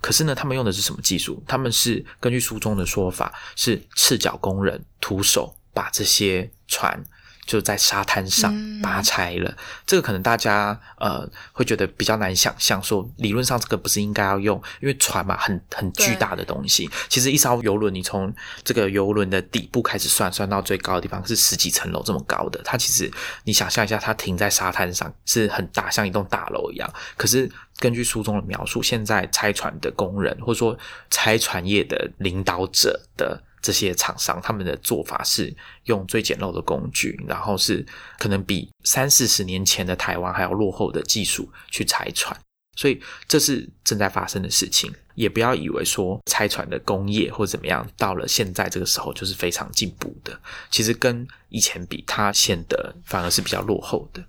[0.00, 1.42] 可是呢，他们用的是什么技术？
[1.46, 7.02] 他们是根据书中的说法，是赤脚工人徒手把这些船
[7.44, 9.56] 就在沙滩上嗯把它拆了。
[9.86, 16.88] 这个可能大家呃会觉得比较难想象，说理论上这个不是应该要用，因为船嘛很很巨大的东西。
[17.08, 22.60] 其实一艘游轮，你从这个游轮的底部开始算，算到最高的地方是十几层楼这么高的。
[22.64, 23.10] 它其实
[23.44, 26.92] 你想象一下，它停在沙滩上是很大，像一栋大楼一样。
[27.16, 30.76] 可是根据书中的描述，现在拆船的工人或者说
[31.10, 35.50] 拆船业的领导者的这些厂商，他们的做法是
[35.84, 37.82] 用最简陋的工具，然后是
[38.18, 42.38] 可能比三四十年前的台湾还要落后的技术去拆船。
[42.76, 50.38] 所以这是正在发生的事情，也不要以为说拆船的工业或怎么样，到了现在这个时候就是非常进步的。
[50.70, 54.22] 其实跟以前比，它显得反而是比较落后的。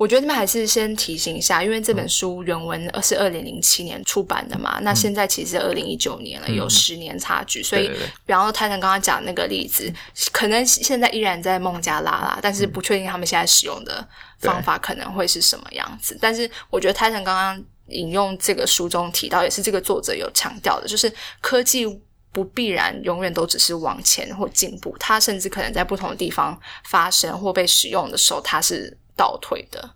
[0.00, 6.56] 我觉得这边还是先提醒一下，因为这本书原文是二零零七年出版的嘛，那现在其实二零一九年了，嗯。
[6.56, 8.06] 有十年差距，所以对对对。
[8.24, 9.92] 比方说泰坦刚刚讲那个例子，
[10.32, 14.02] 可能现在依然在孟加拉啦，但是不确定他们现在使用的
[14.38, 16.16] 方法可能会是什么样子。
[16.18, 21.86] 但是我觉得泰坦刚刚引用这个书中提到，也是这个作者有强调的，就是科技
[22.32, 29.90] 不必然永远都只是往前或进步，它甚至可能在不同的地方发生或被使用的时候，它是倒退的。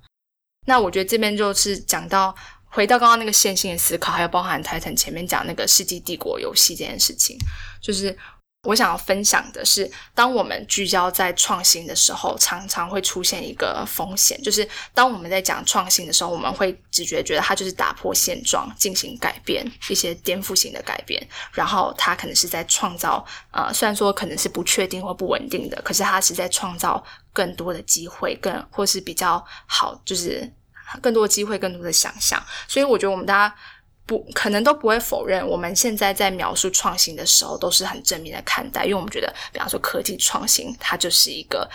[0.66, 2.34] 那我觉得这边就是讲到
[2.66, 7.38] 回到刚刚那个线性的思考，还有包含泰坦前面讲那个世纪帝国游戏这件事情，
[7.80, 8.14] 就是。
[8.66, 27.04] 我想要分享的是，当我们聚焦在创新的时候，常常会出现一个风险，就是当我们在讲创新的时候，我们会直觉觉得它就是打破现状，进行改变，一些颠覆性的改变，然后它可能是在创造，呃，虽然说可能是不确定或不稳定的，可是它是在创造
[27.34, 30.50] 更多的机会，更或是比较好，就是
[31.02, 32.42] 更多的机会，更多的想象。
[32.66, 33.54] 所以我觉得我们大家。
[34.06, 41.66] 不可能都不会否认，我们现在在描述创新的时候都是很正面的看待，因为我们觉得，比方说科技创新，它就是一个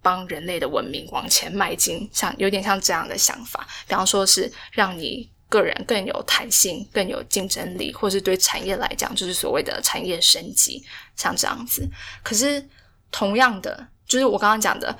[0.00, 3.68] 帮人类的文明往前迈进，像有点像这样的想法。
[3.86, 10.82] 比方说是让你个人更有弹性、更有竞争力，或是对产业来讲，就是所谓的产业升级，
[11.16, 11.86] 像这样子。
[12.22, 12.66] 可是
[13.10, 14.96] 同样的，就是我刚刚讲的。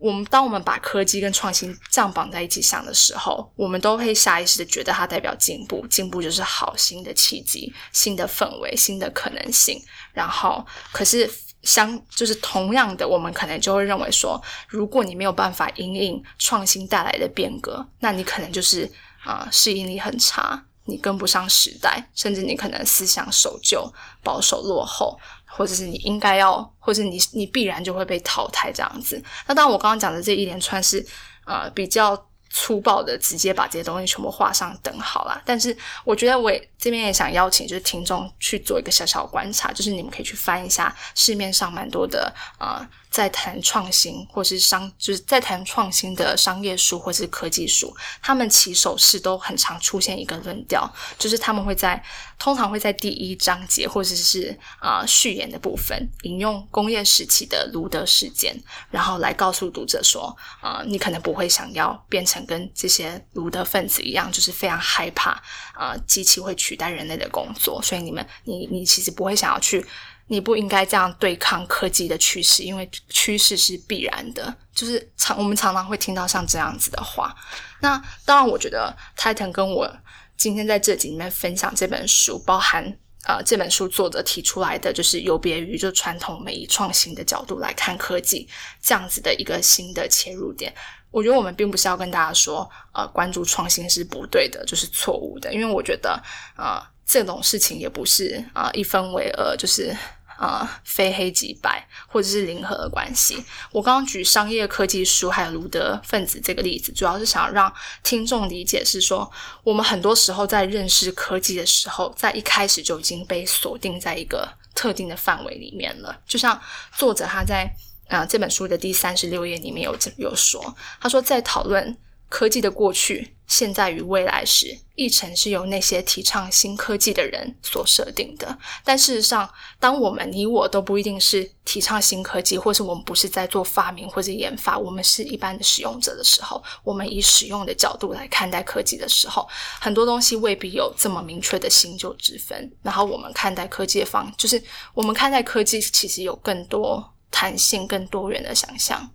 [0.00, 9.80] 我们当我们把科技跟创新这样绑在一起想的时候，我们都会下意识的觉得它代表进步，进步就是好新的契机、新的氛围、新的可能性。
[10.12, 11.30] 然后，可是
[11.62, 14.38] 相就是同样的，我们可能就会认为说，
[14.68, 18.90] 如果你没有办法应应创新带来的变革，那你可能就是
[19.24, 23.90] 啊适应力很差，你跟不上时代，甚至你可能思想守旧、
[24.22, 25.18] 保守落后。
[25.56, 29.22] 或者是你应该要，或者是你你必然就会被淘汰这样子。
[29.46, 31.04] 那当然，我刚刚讲的这一连串是
[31.46, 35.40] 呃比较粗暴的，直接把这些东西全部画上等号啦。
[35.44, 42.84] 但是我觉得我也这边也想邀请就是听众去做一个小小观察，就是你们可以去翻一下市面上蛮多的啊。
[43.14, 52.02] 在谈创新，或是商，就是在谈创新的商业书或是科技书，他们起手式都很常出现一个论调，就是他们会在
[52.40, 65.40] 通常会在第一章节或者是啊序言的部分引用工业时期的卢德事件，然后来告诉读者说，啊，你可能不会想要变成跟这些卢德分子一样，就是非常害怕
[65.72, 69.86] 啊机器会取代人类的工作，所以你们，你你其实不会想要去。
[70.26, 74.54] 你不应该这样对抗科技的趋势，因为趋势是必然的。
[74.74, 77.34] 就是常我们常常会听到像这样子的话。
[77.80, 79.88] 那当然，我觉得泰腾跟我
[80.36, 82.84] 今天在这集里面分享这本书，包含
[83.26, 88.48] 呃这本书作者提出来的，就是有别于就传统美以创新的角度来看科技
[88.82, 90.74] 这样子的一个新的切入点。
[91.10, 95.54] 我觉得我们并不是要跟大家说，呃，关注创新是不对的，就是错误的。
[95.54, 96.20] 因为我觉得，
[96.56, 99.94] 呃，这种事情也不是啊一分为二，就是
[100.38, 103.44] 啊非黑即白，或者是零和的关系。
[103.70, 109.30] 我刚刚举商业科技书还有卢德分子这个例子，主要是想让听众理解是说，
[109.62, 116.18] 我们很多时候在认识科技的时候，在一开始就已经被锁定在一个特定的范围里面了。
[116.26, 116.60] 就像
[116.96, 117.70] 作者他在
[118.08, 121.96] 啊这本书的第三十六页里面有有说，他说在讨论。
[122.28, 128.58] 科技的过去、现在与未来时，议程是由那些提倡新科技的人所设定的。
[128.82, 139.46] 但事实上，当我们你我都不一定是提倡新科技，或是我们不是在做发明或者研发，我们是一般的使用者的时候，我们以使用的角度来看待科技的时候，
[139.80, 142.72] 很多东西未必有这么明确的新旧之分。
[142.82, 144.60] 然后，我们看待科技的方，就是
[144.92, 149.10] 我们看待科技其实有更多弹性、更多元的想象。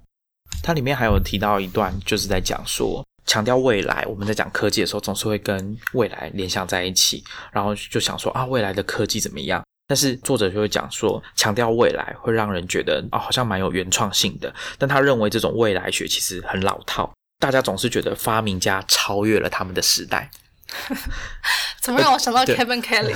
[0.62, 4.06] 它里面还有提到一段，就是在讲说，强调未来。
[4.08, 9.64] 我们在讲科技的时候，总是会跟未来联想在一起，然后就想说啊，未来的科技怎么样？
[9.88, 14.54] 但是作者就会讲说，强调未来会让人觉得啊，好像蛮有原创性的。
[14.78, 20.30] 但他认为这种未来学其实很老套，大家总是觉得发明家超越了他们的时代。
[21.82, 23.16] 怎么让我想到 Kevin Kelly？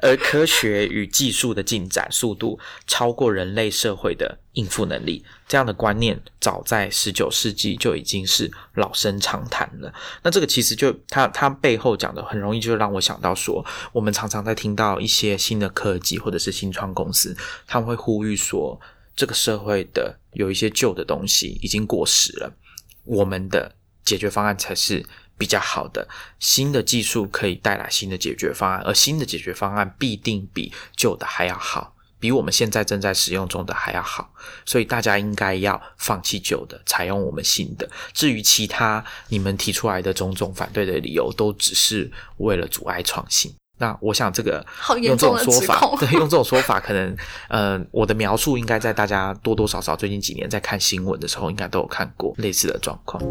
[0.00, 9.92] 而 科学与技术的进展速度超过人类社会的应付能力，这样的观念早在十九世纪就已经是老生常谈了。
[10.22, 18.80] 那这个其实就他他背后讲的很容易就让我想到说，我们常常在听到一些新的科技或者是新创公司，他们会呼吁说，
[19.14, 22.52] 这个社会的有一些旧的东西已经过时了，
[23.04, 23.74] 我们的
[24.04, 25.04] 解决方案才是。
[25.40, 26.06] 比较好的
[26.38, 34.30] 新的技术可以带来新的解决方案，而新的解决方案必定比旧的还要好，比我们现在正在使用中的还要好。
[34.66, 37.88] 所以大家应该要放弃旧的，采用我们新的。
[38.12, 43.50] 至于其他你们提出来的种种反对的理由，都只是为了阻碍创新。
[43.78, 44.62] 那我想这个
[45.00, 47.16] 用这种说法，对，用这种说法，可能
[47.48, 53.22] 呃，我的描述应该在大家多多少少最近几年在看新闻的时候，应该都有看过类似的状况。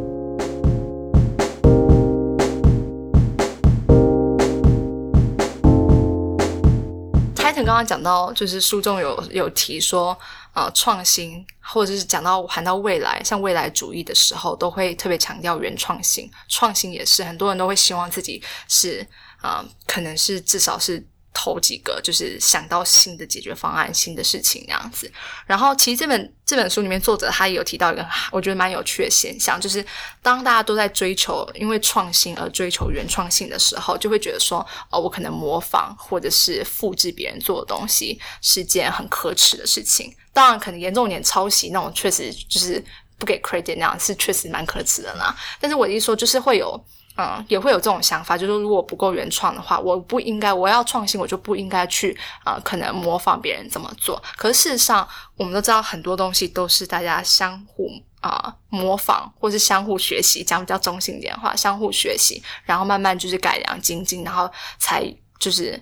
[7.63, 10.17] 刚刚讲到，就是书中有有提说，
[10.53, 16.29] 呃，创新或者是讲到谈到未来，像未来主义的时候，都会特别强调原创性。
[16.47, 19.05] 创新也是很多人都会希望自己是
[19.41, 21.05] 啊，可能是至少是。
[21.41, 25.09] 头几个就是想到新的解决方案、新的事情这样子。
[25.45, 29.85] 然后，其实这本这本书里面，作者他也有提到一个我觉得蛮有趣的现象，就是
[30.21, 34.59] 当大家都在追求因为创新而追求原创性的时候，就会觉得说，
[34.91, 40.13] 哦，我可能模仿或者是复制别人做的东西是件很可耻的事情。
[40.33, 42.83] 当然，可能严重点抄袭那种，确实就是
[43.17, 45.33] 不给 credit 那样，是确实蛮可耻的啦。
[45.61, 46.85] 但是我一说，就是会有。
[47.21, 54.23] 嗯，也会有这种想法，就是如果不够原创的话，我不应该，我要创新，我就不应该去啊，可能模仿别人怎么做。
[54.37, 55.05] 可是事实上，
[55.35, 57.89] 我们都知道很多东西都是大家相互
[58.21, 65.03] 啊模仿，或是相互学习，讲比较中性点的话，相互学习，然后慢慢就是改良精进，然后才
[65.37, 65.77] 就是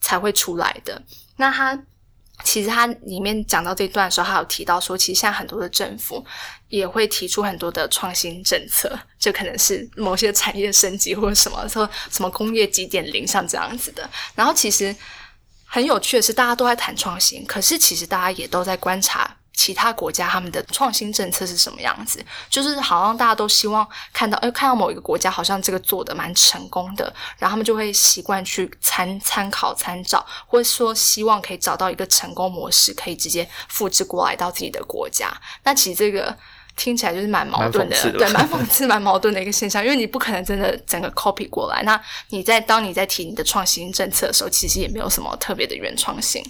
[0.00, 1.02] 才会出来的。
[1.36, 1.76] 那他。
[2.44, 6.24] 其实他里面讲到这段的时候，还有提到说，其实现在很多的政府
[6.68, 14.08] 也会提出很多的创新政策，就可能是某些产业升级或者什么说什么工业几点零像这样子的。
[14.34, 14.94] 然后其实
[15.64, 19.35] 很有趣的是，大家都在谈创新，可是其实大家也都在观察。
[19.56, 22.24] 其他国家他们的创新政策是什么样子？
[22.50, 35.32] 就是好像大家都希望看到，哎，看到某一个国家好像这个做的蛮成功的，然后他们就会习惯去参参考参照，或者说希望可以找到一个成功模式，可以直接复制过来到自己的国家。
[35.64, 36.36] 那其实这个
[36.76, 41.82] 听起来就是蛮矛盾的，对，蛮讽刺、蛮矛盾的一个现象，因为你不可能真的整个 copy 过来。
[41.82, 41.98] 那
[42.28, 46.44] 你在当你在提你的创新政策的时候，其实也没有什么特别的原创性。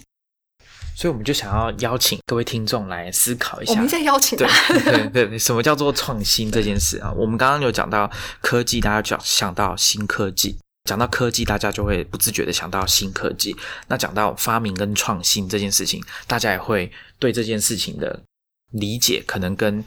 [0.96, 3.72] 所以我们就想要邀请各位听众来思考一下。
[3.72, 4.48] 我们在邀请对
[5.10, 7.12] 对对，什么叫做创新这件事啊？
[7.12, 13.54] 我们刚刚有讲到科技，大家就想到新科技；讲到科技，大家就会不自觉的想到新科技。
[13.88, 18.18] 那讲到发明跟创新这件事情，大家也会对这件事情的
[18.70, 19.84] 理解，可能跟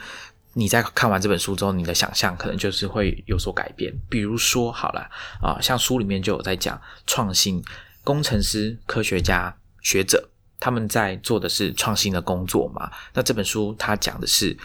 [0.53, 3.91] 你在看完这本书之后，你的想象可能就是会有所改变。
[4.11, 5.09] 比如说，好了
[5.41, 7.63] 啊，像书里面就有在讲创新，
[8.03, 10.28] 工程师、科学家、学者。
[10.59, 12.91] 他们在做的是创新的工作嘛？
[13.13, 14.57] 那这本书它讲的是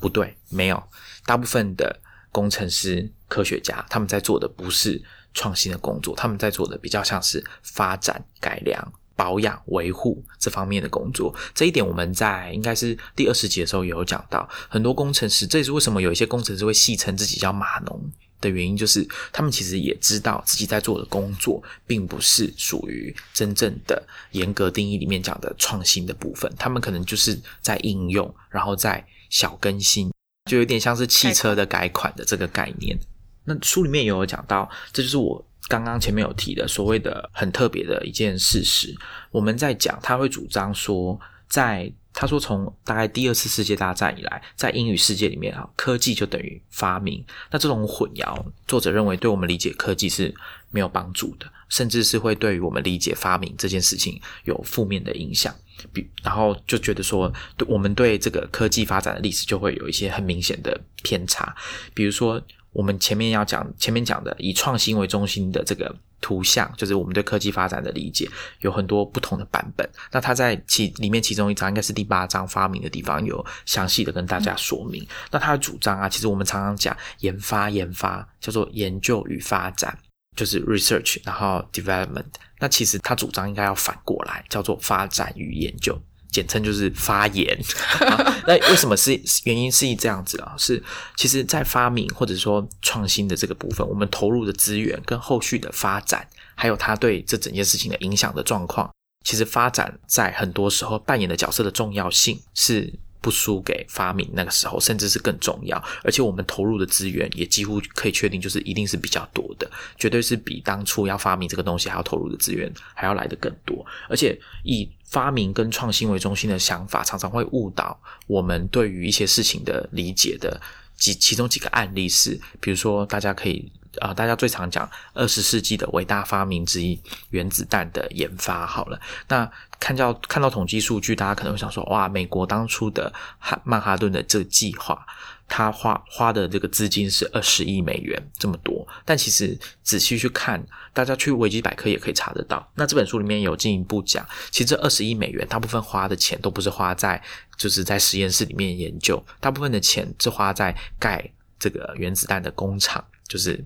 [0.00, 0.82] 不对，没有。
[1.24, 2.00] 大部分的
[2.32, 5.02] 工程师、科学家他们在做的不是
[5.34, 11.34] 创新的工作，他们在做的比较像是发展、改良、保养、维护这方面的工作。
[11.54, 18.10] 这一点我们在应该是第二十集的时候有讲到，很多工程师，这也是为什么有一些工程师会戏称自己叫码农。
[18.40, 26.52] 的原因就是，他们其实也知道自己在做的工作，并不是属于真正的严格定义里面讲的创新的部分。
[26.58, 30.12] 他们可能就是在应用，然后在小更新，
[30.50, 32.98] 就有点像是汽车的改款的这个概念。
[33.44, 38.94] 那书里面也有讲到，这就是我刚刚前面有提的所谓的很特别的一件事实。
[39.30, 41.18] 我们在讲，他会主张说，
[41.48, 41.90] 在
[42.20, 47.24] 他说：“从大概第二次世界大战以来，在英语世界里面啊，科技就等于发明。
[47.48, 50.34] 那这种混淆，作者认为对我们理解科技是
[50.72, 55.54] 没有帮助的，甚至是会对于我们理解发明这件事情有负面的影响。
[55.92, 61.54] 比然后就觉得说，对我们对这个科技发展的历史就会有一些很明显的偏差，
[61.94, 62.42] 比如说。”
[62.78, 69.84] 我们前面要讲，前面讲的以创新为中心的这个图像，就是我们对科技发展的理解，有很多不同的版本。
[70.12, 75.04] 那它在其里面其中一章，应该是第八章发明的地方，有详细的跟大家说明。
[75.32, 79.98] 那它的主张啊，其实我们常常讲研发，研发叫做研究与发展，
[80.36, 82.26] 就是 research，然后 development。
[82.60, 86.00] 那其实它主张应该要反过来，叫做发展与研究。
[86.30, 87.58] 简称就是发言，
[88.46, 90.54] 那为什么是原因是这样子啊？
[90.58, 90.82] 是
[91.16, 98.90] 其实，在发明或者说创新的这个部分，我们投入的资源跟后续的发展，还有它对这整件事情的影响的状况，
[99.24, 102.92] 其实发展在很多时候扮演的角色的重要性是。
[103.20, 105.76] 不输给发明那个时候，甚至是更重要。
[106.04, 109.68] 而且我们投入的资源也几乎可以确定，就是一定是比较多的，
[109.98, 113.84] 绝对是比当初要发明这个东西还要投入的资源还要来的更多。
[114.08, 120.60] 而且以发明跟创新为中心的想法，常常会误导我们对于一些事情的理解的
[120.96, 123.72] 几其中几个案例是，比如说大家可以。
[124.00, 127.00] 啊，大家最常讲二十世纪的伟大发明之一——
[127.30, 128.64] 原子弹的研发。
[128.64, 129.50] 好了，那
[129.80, 135.04] 看到看到统计数据，大家可能会想说：哇，美国当初的汉曼哈顿的这个计划，
[135.48, 138.86] 他花花的这个资金是二十亿美元，这么多。
[139.04, 142.70] 但其实仔细去看，大家去维基百科也可以查得到。
[142.74, 147.20] 那这本书里面有进一步讲，其实这二十亿美元大部分花的钱都不是花在
[147.56, 151.28] 就是在实验室里面研究，大部分的钱是花在盖
[151.58, 153.64] 这个原子弹的工厂，就是。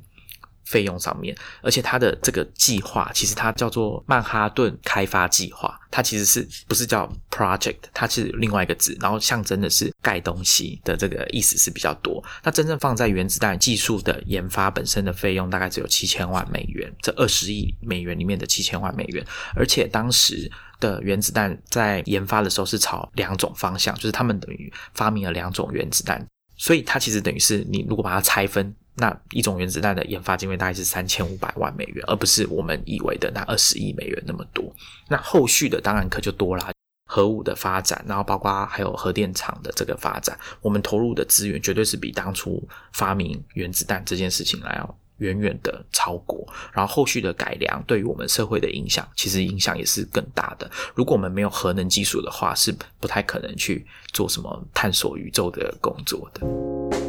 [0.72, 7.76] 费用上面，而且它的这个计划其实它叫做曼哈顿开发计划，它其实是不是叫 project？
[7.92, 12.24] 它是另外一个字，然后象征的是盖东西的这个意思是比较多。
[12.42, 19.22] 那真正放在原子弹技术的研发本身的费用大概只有七千万美元，这二十亿美元里面的七千万美元，
[19.54, 20.50] 而且当时。
[20.82, 34.74] 的原子弹在研发的时候是朝两种方向，就是他们等于发明了两种原子弹，所以它其实等于是你如果把它拆分，那一种原子弹的研发经费大概是三千五百万美元，而不是我们以为的那二十亿美元那么多。
[35.08, 36.70] 那后续的当然可就多了，
[37.08, 42.62] 核武的发展，然后包括还有核电厂的这个发展，我们投入的资源绝对是比当初
[42.92, 44.98] 发明原子弹这件事情来要。
[45.18, 50.68] 远远的超过，然后后续的改良对于我们社会的影响，其实影响也是更大的。
[50.96, 57.01] 如果我们没有核能技术的话，是不太可能去做什么探索宇宙的工作的。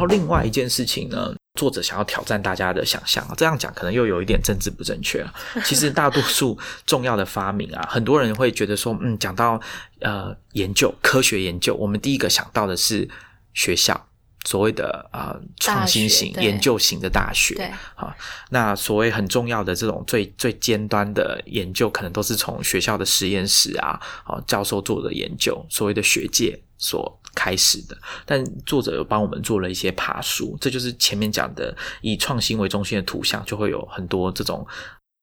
[0.00, 1.34] 后另外一件事情呢？
[1.58, 5.34] 作者想要挑战大家的想象啊，这样讲可能又有一点政治不正确了。
[5.66, 9.60] 其实大多数重要的发明啊，很多人会觉得说，嗯，讲到
[10.00, 13.06] 呃研究科学研究，我们第一个想到的是
[13.52, 14.06] 学校，
[14.46, 17.56] 所谓的啊创新型研究型的大学。
[17.56, 18.16] 对，啊，
[18.50, 27.19] 那所谓很重要的这种最最尖端的研究，可能都是从学校的实验室啊，啊教授做的研究，所谓的学界所。
[27.34, 34.66] 开始的，但作者有帮我们做了一些爬书，这就是前面讲的以创新为中心的图像，就会有很多这种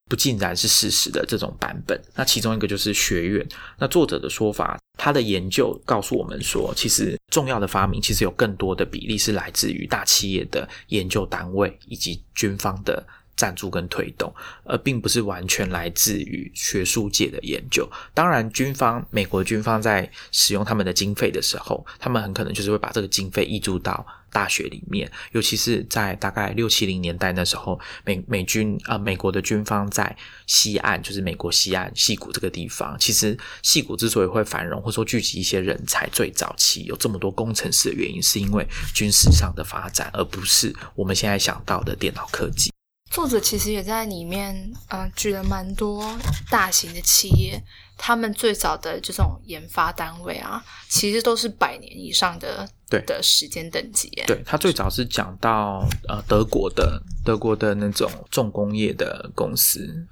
[0.10, 2.02] 不尽然是事实的这种版本。
[2.16, 3.48] 那其中一个就是学院。
[3.78, 13.06] 那作者的说法，他的研究告诉我们说，其实重要的发明其实有更多的比例是来自于大企业的研究单位以及军方的。
[13.38, 14.34] 赞助跟推动，
[14.66, 17.88] 而并不是完全来自于学术界的研究。
[18.14, 25.10] 当然，军方美国军方在使用他们的经费的时候，他们很可能就是会把这个经费挹注到大学里面。
[25.34, 30.18] 尤其是在大概六七零年代那时候，美美军啊，美国的军方在
[30.48, 32.98] 西岸，就是美国西岸西谷这个地方。
[33.00, 42.72] 其实西谷之所以会繁荣，或者说聚集一些人才，最早期有这么多工程师的原因，是因为军事上的发展，而不是我们现在想到的电脑科技。
[43.18, 46.16] 作者其实也在里面，呃，举了蛮多
[46.52, 47.60] 大型的企业，
[47.98, 54.08] 他们最早的这种研发单位啊，其实都是百年以上的对的时间等级。
[54.28, 60.06] 对他最早是讲到呃德国的德国的那种重工业的公司，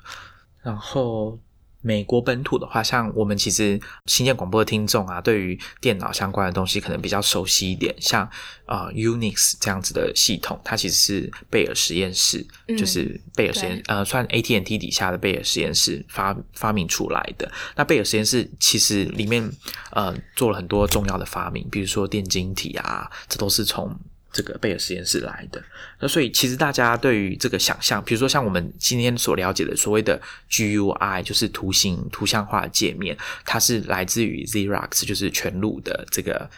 [0.63, 1.37] 然后。
[1.85, 7.95] 美国本土的话，像我们其实新建广播的听众啊，对于电脑相关的东西可能比较熟悉一点。
[8.01, 8.27] 像
[8.65, 12.43] 啊，Unix 这样子的系统，它其实是贝尔实验室，
[12.75, 17.51] 就是贝尔实验呃，算 AT&T 底下的贝尔实验室发发明出来的。
[17.75, 19.47] 那贝尔实验室其实里面
[19.91, 23.95] 呃做了很多重要的发明，比如说电晶体啊，这都是从。
[24.35, 25.63] 这个贝尔实验室来的，
[25.97, 30.21] 那所以其实大家对于这个想象，比如说像我们今天所了解的所谓的
[30.51, 36.49] GUI，就是图形图像化界面，它是来自于 Xerox，就是全路的这个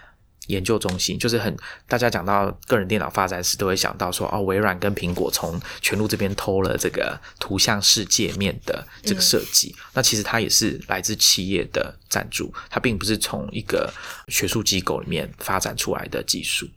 [0.47, 1.55] 研究中心，就是很
[1.87, 13.93] 大家讲到个人电脑发展史都会想到说，哦，微软跟苹果从全路这边偷了这个图像式界面的这个设计，那其实它也是来自企业的赞助，它并不是从一个
[14.29, 16.67] 学术机构里面发展出来的技术。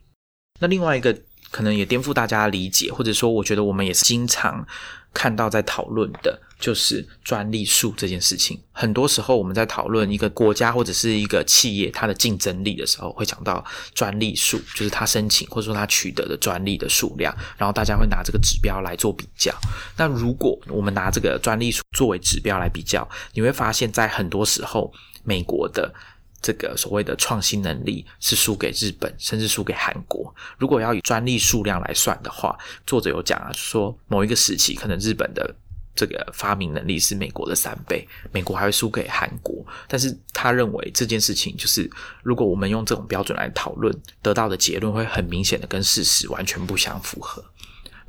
[0.61, 1.13] 那另外一个
[1.49, 4.65] 可能也颠覆大家理解，或者说我觉得我们也是经常
[5.13, 8.57] 看到在讨论的，就是专利数这件事情。
[8.71, 19.53] 很多时候我们在讨论一个国家或者是一个企业它的竞争力的时候，会讲到专利数，就是它申请或者说它取得的专利的数量，然后大家会拿这个指标来做比较。
[19.97, 24.93] 那如果我们拿这个专利数作为指标来比较，你会发现在很多时候
[25.25, 25.93] 美国的。
[26.41, 30.33] 这个所谓的创新能力是输给日本，甚至输给韩国。
[30.57, 35.53] 如果要以专利数量来算的话，作者有讲啊，说某一个时期可能日本的
[35.95, 39.63] 这个发明能力是美国的三倍，美国还会输给韩国。
[39.87, 41.89] 但是他认为这件事情就是，
[42.23, 47.43] 如果我们用这种标准来讨论，得到的结论会很明显的跟事实完全不相符合。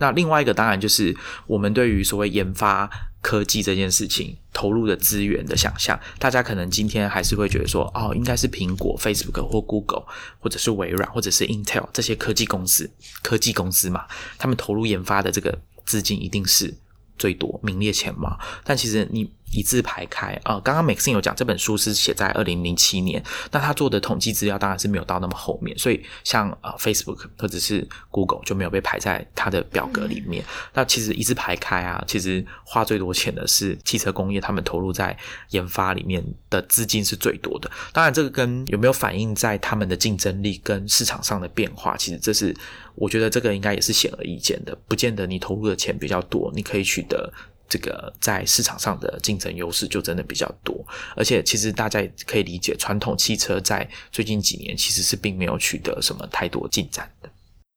[0.03, 2.91] 那另外一个当然就是我们对于所谓研发
[3.21, 10.05] 科技这件事情投入的资源的想象，大家可能今天还是会觉得说，哦，应该是苹果、Facebook 或 Google，
[10.41, 12.91] 或者是微软，或者是 Intel 这些科技公司，
[13.23, 14.05] 科技公司嘛，
[14.39, 16.75] 他们投入研发的这个资金一定是
[17.17, 18.37] 最多、名列前茅。
[18.65, 20.59] 但其实你一字排开啊。
[20.61, 30.45] 刚刚 Maxine 有讲这本书是写在二零零七年，那他做的统计资料当然是没有到那么后面，所以像呃 Facebook 或者是 Google 就没有被排在他的表格里面。
[30.73, 35.17] 那其实一字排开啊，其实花最多钱的是汽车工业，他们投入在
[35.51, 37.71] 研发里面的资金是最多的。
[37.93, 42.55] 当然，这个跟有没有反映在他们的竞争力跟市场上的变化，其实这是
[42.95, 44.77] 我觉得这个应该也是显而易见的。
[44.89, 47.33] 不见得你投入的钱比较多，你可以取得
[47.73, 50.77] 这个在市场上的竞争优势就真的比较多。
[51.17, 57.31] 而且，其实大家也可以理解，传统汽车在最近几年其实是并没有取得什么太多进展的。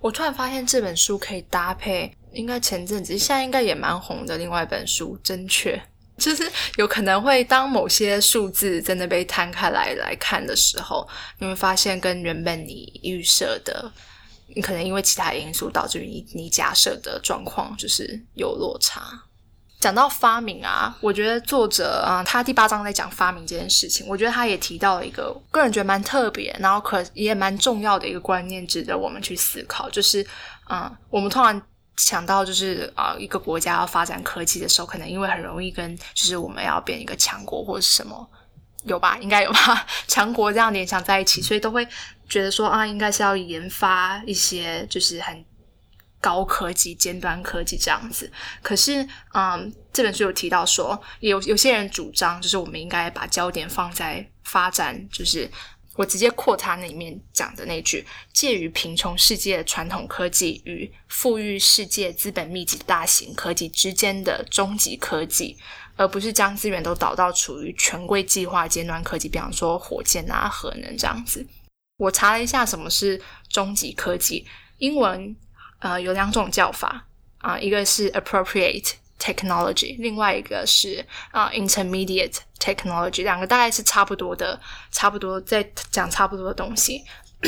[0.04, 5.78] 我突然发现这本书可以搭配，应该前阵子现在应该也蛮红的另外一本书《正确》。
[6.18, 11.08] 就是有可能会当某些数字真的被摊开来来看的时候，
[11.40, 13.92] 你会发现跟原本你预设的，
[14.56, 19.25] 你可能因为其他因素导致于你你假设的状况就是有落差。
[19.86, 30.26] 讲到发明啊，我觉得作者啊，他第八章在讲发明这件事情，我觉得他也提到了一个个人觉得蛮特别，然后可也蛮重要的一个观念，值得我们去思考，就是
[30.64, 31.62] 啊，我们突然。
[31.98, 38.30] 想到就是啊，一个国家要发展科技的时候，可能因为很容易跟就是我们要变一个强国或者什么
[38.84, 41.88] 有吧，应该有吧， 强国这样联想在一起，所以都会
[42.28, 45.42] 觉得说啊，应该是要研发一些就是很
[46.26, 48.32] 高科技、尖端科技这样子。
[48.64, 55.48] 可是，嗯，这本书有提到说，有有些人主张就是我们应该把焦点放在发展，就是。
[55.98, 65.58] 我直接扩他那里面讲的那句：介于贫穷世界的传统科技与富裕世界资本密集大型科技之间的终极科技，
[65.96, 71.48] 而不是将资源都导到处于权贵计划尖端科技，比方说火箭啊、核能这样子。
[71.96, 74.46] 我查了一下什么是终极科技，
[74.80, 75.34] 英文
[75.86, 77.06] 呃有两种叫法
[77.38, 78.94] 啊，一个是 appropriate。
[79.18, 84.60] Technology，另外一个是啊，Intermediate Technology，两个大概是差不多的，
[84.92, 87.02] 差不多在讲差不多的东西。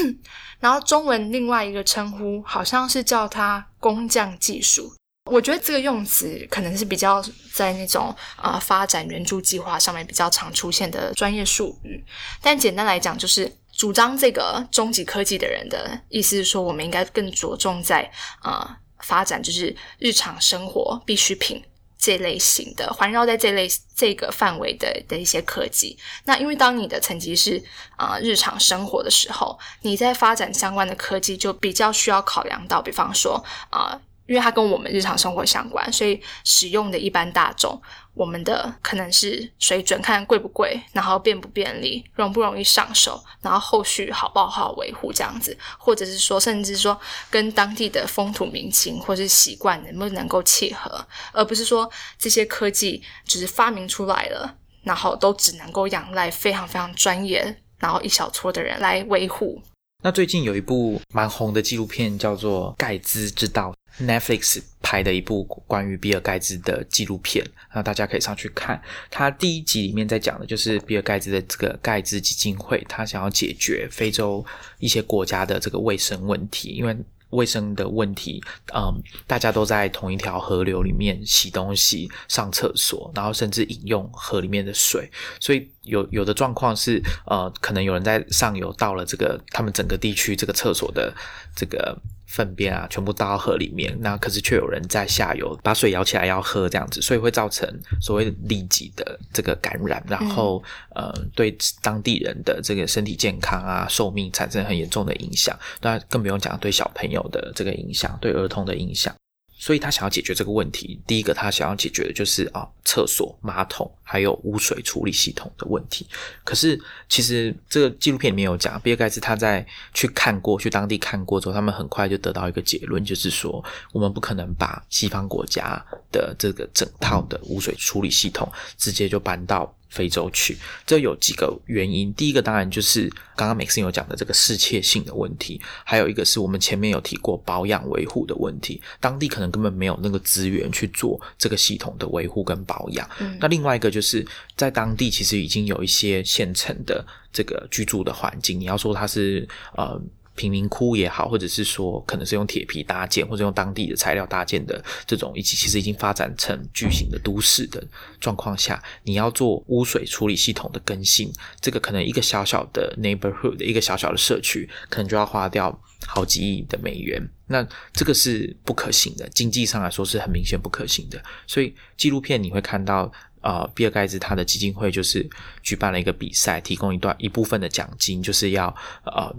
[0.61, 4.93] 然后中文另外一个称呼好像是叫它工匠技术。
[5.29, 7.21] 我觉得这个用词可能是比较
[7.53, 12.01] 在那种啊发展援助计划上面比较常出现的专业术语。
[12.41, 18.11] 但简单来讲，就是主张这个终极科技的人的意思是说，我们应该更着重在
[18.41, 18.79] 啊。
[19.01, 21.63] 发展就是日常生活必需品
[21.99, 25.95] 这类型的，环绕在这类这个范围的的一些科技。
[26.25, 27.63] 那因为当你的层级是
[27.95, 34.01] 啊日常生活的时候，你在发展相关的科技就比较需要考量到，比方说啊。
[34.25, 37.81] 因为它跟我们日常生活相关，所以使用的一般大众，
[38.17, 46.99] 我们的可能是水准看贵不贵，然后便不便利，容不容易上手，然后后续好不好维护这样子，或者是说，甚至说
[47.29, 59.61] 跟当地的风土民情或是习惯能不能够契合，而不是说这些科技只是发明出来了，然后都只能够仰赖非常非常专业，然后一小撮的人来维护。
[60.03, 68.81] 那最近有一部蛮红的纪录片，叫做《盖茨之道》，Netflix 拍的一部关于比尔盖茨的纪录片，那大家可以上去看。
[69.09, 74.45] 他第一集里面在讲的就是比尔盖茨的这个盖茨基金会，他想要解决非洲
[74.79, 76.95] 一些国家的这个卫生问题，因为。
[77.31, 78.41] 卫生的问题，
[78.73, 91.13] 嗯，大家都在同一条河流里面洗东西、上厕所，然后甚至饮用河里面的水，所以有有的状况是，呃，可能有人在上游到了这个他们整个地区这个厕所的
[91.53, 92.01] 这个。
[92.27, 97.67] 粪便啊，全部倒到河里面，那可是却有人在下游把水舀起来要喝，这样子，所以会造成
[98.01, 100.61] 所谓痢疾的这个感染，然后
[100.93, 109.15] 呃，对当地人的这个身体健康啊、寿命产生很严重的影响，那更不用讲对小朋友的这个影响，对儿童的影响。
[109.59, 116.07] 所以他想要解决这个问题，第一个他想要解决的就是啊，厕所、马桶还有污水处理系统的问题。
[116.45, 116.79] 可是
[117.09, 129.73] 其实这个纪录片里面有讲，比尔盖茨他在去看过去当地看过之后，他们很快就得到一个结论，就是说我们不可能把西方国家的这个整套的污水处理系统直接就搬到。
[129.89, 130.55] 非洲去，
[130.85, 132.13] 这有几个原因。
[132.13, 143.09] 第一个当然就是刚刚美森有讲的这个适切性的问题，还有一个是我们前面有提过保养维护的问题，当地可能根本没有那个资源去做这个系统的维护跟保养。
[143.39, 144.23] 那另外一个就是就是
[144.55, 149.99] 在当地其实已经有一些现成的这个居住的环境，你要说它是呃。
[150.37, 157.83] 贫民窟也好，或者是说可能是用铁皮搭建，或者用当地的材料搭建的这种，以及其实已经发展成巨型的都市的
[158.19, 165.75] 状况下，你要做污水处理系统的更新，这个可能一个小小的 neighborhood 一个小小的社区，可能就要花掉
[166.05, 167.19] 好几亿的美元。
[167.47, 171.19] 那这个是不可行的，经济上来说是很明显不可行的。
[171.47, 173.11] 所以纪录片你会看到
[173.41, 175.27] 呃，比尔盖茨他的基金会就是
[175.61, 178.67] 举办了一个比赛，提供一段一部分的奖金，就是要
[179.05, 179.33] 呃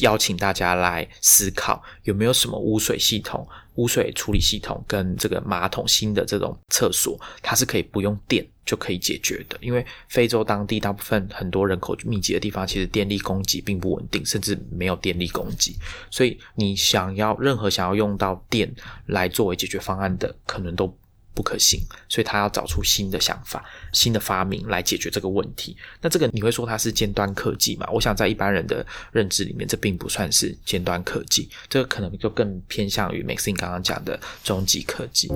[0.00, 9.58] 邀请大家来思考有没有什么污水系统、污水处理系统跟这个马桶新的这种厕所，它是可以不用电就可以解决的。
[9.60, 15.76] 因为非洲当地大部分很多人口密集的地方，其实电力供给并不稳定，甚至没有电力供给，
[16.10, 18.72] 所以你想要任何想要用到电
[19.06, 20.96] 来作为解决方案的，可能都。
[21.34, 25.76] 不可行，所以他要找出新的想法、新的发明来解决这个问题。
[26.00, 27.88] 那这个你会说它是尖端科技吗？
[27.92, 35.28] 我想在一般人的认知里面，这并不算是尖端科技，这个可能就更偏向于 Maxine 刚刚讲的终极科技。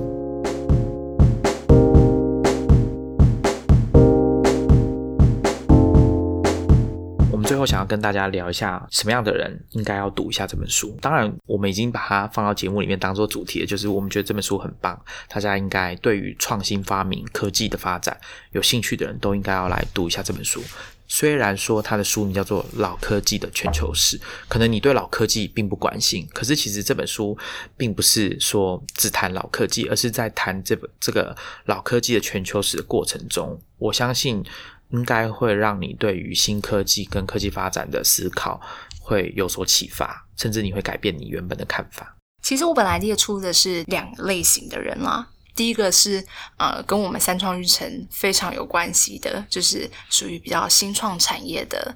[7.47, 10.97] 最后想要跟大家聊一下，什么样的人应该要读一下这本书。
[11.01, 18.19] 当然，我们已经把它放到节目里面当做主题了，就是我们觉得这本书很棒，大家应该对于创新发明、科技的发展
[18.51, 20.61] 有兴趣的人都应该要来读一下这本书。
[21.07, 24.19] 虽然说它的书名叫做《老科技的全球史》，
[24.49, 27.37] 可能你对老科技并不关心，可是其实这本书
[27.77, 31.33] 并不是说只谈老科技，而是在谈这本这个
[31.63, 34.43] 老科技的全球史的过程中，我相信。
[34.89, 38.61] 应该会让你对于新科技跟科技发展的思考
[38.99, 42.15] 会有所启发，甚至你会改变你原本的看法。
[42.41, 46.25] 其实我本来列出的是两类型的人啦，第一个是
[46.57, 51.95] 呃跟我们三创育程非常有关系的，就是属于比较新创产业的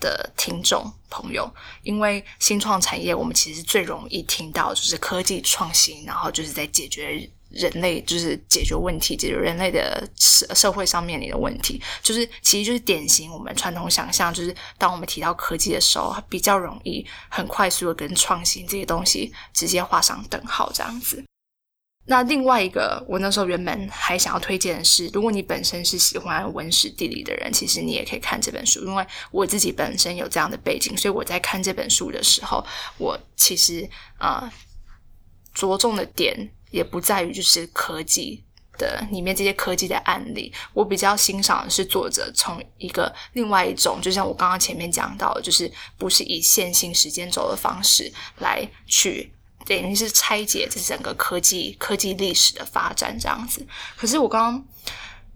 [0.00, 1.48] 的听众朋友，
[1.82, 7.30] 因为新创产业我们其实最容易听到就是科技创新，然后就是在解决。
[7.52, 21.22] 人类就是解决问题，解决人类的社社会上面临的问题，就是其实就是典型我们传统想象，就是当我们提到科技的时候，比较容易很快速的跟创新这些东西直接画上等号这样子。
[22.06, 32.64] 那另外一个，我那时候原本还想要推荐的是，如果你本身是喜欢文史地理的人，其实你也可以看这本书，因为我自己本身有这样的背景，所以我在看这本书的时候，
[32.98, 33.88] 我其实
[34.18, 34.52] 啊
[35.54, 36.50] 着重的点。
[36.72, 38.42] 也不在于就是科技
[38.78, 49.30] 的里面这些科技的案例，我比较欣赏的是作者从一个另外一种，就像我刚刚前面讲到，就是不是以线性时间轴的方式来去
[49.66, 53.64] 等于是拆解这整个科技科技历史的发展这样子。
[53.94, 54.64] 可是我刚刚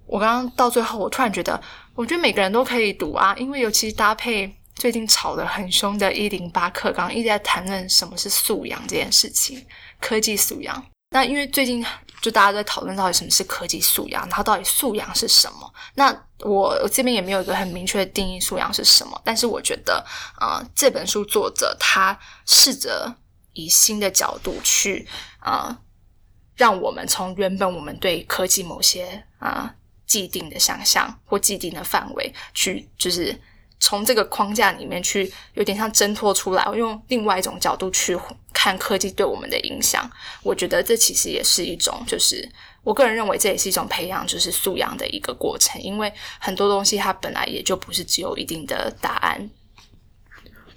[0.07, 1.63] 我刚刚到最后，我突然觉得，
[1.95, 9.65] 我觉得每个人都可以读啊，因为尤其搭配最近吵得很凶的一零八课纲，一直在谈论什么是素养这件事情，
[10.01, 10.85] 科技素养。
[11.11, 11.85] 那因为最近
[12.21, 15.73] 就大家在讨论到底什么是科技素养，然后到底素养是什么？
[15.95, 19.21] 那我我这边也没有一个很明确的定义素养是什么。
[19.25, 20.05] 但是我觉得，
[20.37, 23.15] 啊，这本书作者他试着
[23.53, 25.79] 以新的角度去啊，
[26.57, 29.75] 让我们从原本我们对科技某些啊
[30.07, 33.41] 既定的想象或既定的范围去，就是。
[33.79, 38.19] 从这个框架里面去，有点像挣脱出来，用另外一种角度去
[38.53, 40.11] 看科技对我们的影响。
[40.43, 42.49] 我觉得这其实也是一种，就是
[42.83, 45.81] 我个人认为这也是一种培养就是素养的一个过程。
[45.83, 49.51] 因为很多东西它本来也就不是只有一定的答案。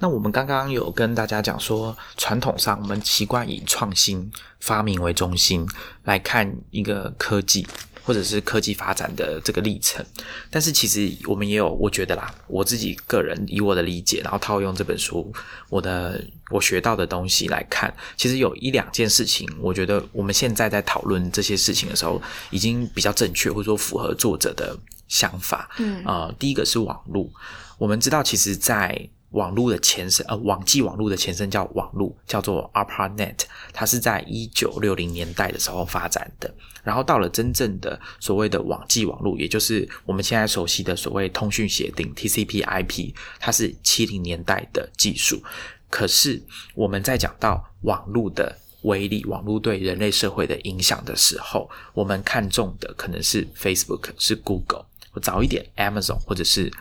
[0.02, 4.32] 那我们刚刚有跟大家讲说，传统上我们习惯以创新
[4.62, 5.68] 发明为中心
[6.04, 7.68] 来看一个科技。
[8.10, 10.04] 或者是科技发展的这个历程，
[10.50, 15.32] 但是其实我们也有，我觉得啦，我自己个人以我的理解，然后套用这本书，
[15.70, 24.76] 我的我学到的东西来看，其实有一两件事情，我觉得我们现在在讨论这些事情的时候，已经比较正确，或者说符合作者的
[25.08, 25.70] 想法。
[25.78, 27.30] 嗯，呃，第一个是网络，
[27.78, 36.52] 我们知道，其实，在网络的前身，呃，网际网络的前身叫网络，叫做 ARPANET，它是在一九六零年代的时候发展的。
[36.84, 45.42] 然后到了真正的所谓的网际网络，也就是我们现在熟悉的所谓通讯协定 TCP/IP，它是七零年代的技术。
[45.90, 46.42] 可是
[46.74, 54.86] 我们在讲到网络的威力、网络对人类社会的影响的时候，我们看重的可能是 Facebook、是 Google，
[55.22, 56.72] 早一点 Amazon，或者是。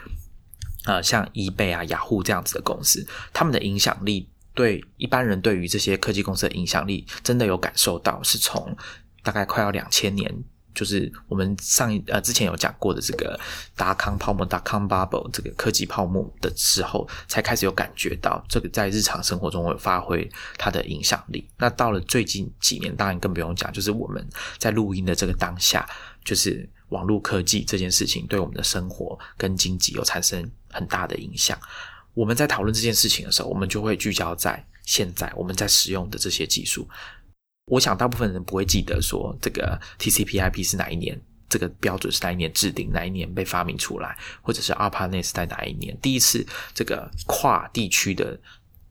[0.88, 8.74] 呃，像 eBay 啊、雅虎这样子的公司，他们的影响力对一般人对于这些科技公司的影响力，真的有感受到，是从
[9.22, 10.34] 大概快要两千年，
[10.74, 13.38] 就是我们上一呃之前有讲过的这个
[13.76, 20.26] 达康泡沫、达康 bubble 这个科技泡沫的时候，才开始有感觉到这个在日常生活中会发挥
[20.56, 21.46] 它的影响力。
[21.58, 24.26] 那到了最近几年，当然更不用讲，就是我们
[24.56, 25.86] 在录音的这个当下，
[26.24, 26.66] 就是。
[26.88, 31.58] 网络科技这件事情对我们的生活跟经济有产生很大的影响。
[32.14, 36.88] 我们在讨论这件事情的时候，我们就会聚焦在现在我们在使用的这些技术。
[37.66, 45.96] 我想大部分人不会记得说这个 TCP/IP 是哪一年这个标准是哪一年制定，哪一年被发明出来，或者是 ARPANET 是在哪一年？
[46.00, 48.38] 第一次这个跨地区的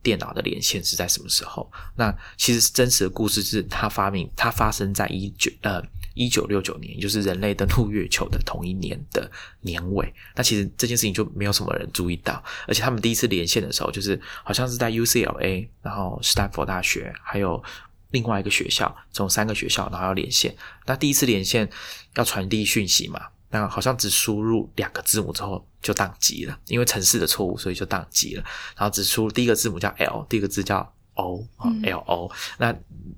[0.01, 1.69] 电脑的连线是在什么时候？
[1.95, 5.81] 那其实真实的故事是它发明，它发生在一九呃
[6.17, 9.29] 一九六九年，也就是人类登陆月球的同一年的
[9.61, 10.13] 年尾。
[10.35, 17.63] 那其实这件事情就没有什么人注意到，而且他们第一次连线的时候，就是好像是在 UCLA，然后斯坦福大学还有。
[18.11, 20.55] 另外一个学校，从三个学校，然后要连线。
[20.85, 21.69] 那第一次连线
[22.15, 23.19] 要传递讯息嘛？
[23.49, 28.43] 那好像只输入两个字母之后就宕机了，因为城市的错误，所以就宕机了。
[28.77, 32.31] 然后只输第一个字母叫 L，第一个字叫 O，L O。
[32.57, 32.73] 那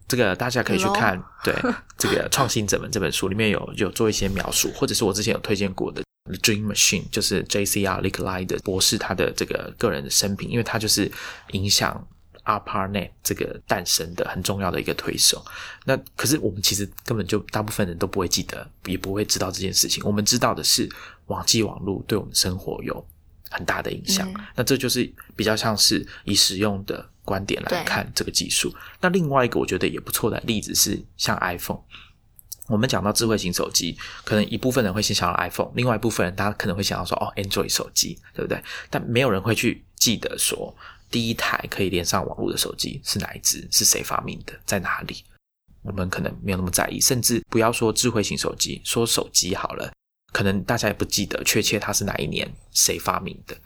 [0.08, 1.54] 这个大家可以去看，对
[1.98, 6.02] 这个《创新者们》这本书里面有有做一些描述，或者是我之前有推荐过的
[6.40, 8.02] 《Dream Machine》，就是 J.C.R.
[8.02, 11.12] Licklider 的博士他的这个个人的生平，因为他就是
[11.52, 12.08] 影响。
[12.46, 15.46] ARPANET 这个诞生的很重要的一个推手，
[15.86, 20.04] 那可是我们其实根本就大部分人都不会记得，也不会知道这件事情。
[20.04, 20.90] 我们知道的是，
[21.28, 23.06] 网际网络对我们生活有
[23.52, 24.28] 很大的影响。
[24.56, 28.74] 那这就是比较像是以使用的观点来看这个技术。
[29.00, 31.82] 那另外一个我觉得也不错的例子是像 iPhone。
[32.68, 38.60] 我们讲到智慧型手机，可能一部分人会先想到 iPhone，另外一部分人他可能会想到说哦，Android 手机，对不对？
[38.90, 40.76] 但没有人会去记得说。
[41.12, 43.68] 第一台可以连上网络的手机是哪一只？
[43.72, 44.54] 是谁发明的？
[44.64, 45.24] 在哪里？
[45.82, 49.92] 我们可能没有那么在意，甚至不要说智慧型手机，说手机好了，
[50.32, 53.58] 可能大家也不记得确切它是哪一年谁发明的。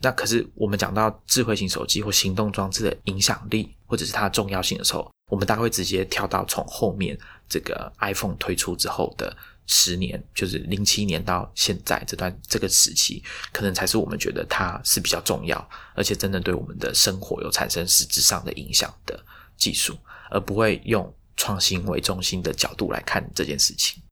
[0.00, 7.18] 那可是我们讲到智慧型手机或行动装置的影响力，或者是它的重要性的时候，我们大概会直接跳到从后面
[7.48, 9.36] 这个 iPhone 推出之后的。
[9.70, 13.22] 十年就是零七年到现在这段这个时期，
[13.52, 19.22] 可能才是我们觉得它是比较重要，而且真的对我们的生活有产生实质上的影响的
[19.58, 19.94] 技术，
[20.30, 24.02] 而不会用创新为中心的角度来看这件事情。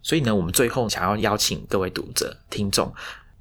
[0.00, 2.90] 所以呢，我们最后想要邀请各位读者、听众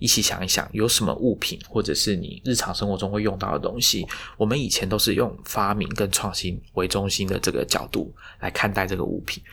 [0.02, 4.04] 一起想一想，有什么物品或者是你日常生活中会用到的东西，
[4.36, 9.43] 我们以前都是用发明跟创新为中心的这个角度来看待这个物品。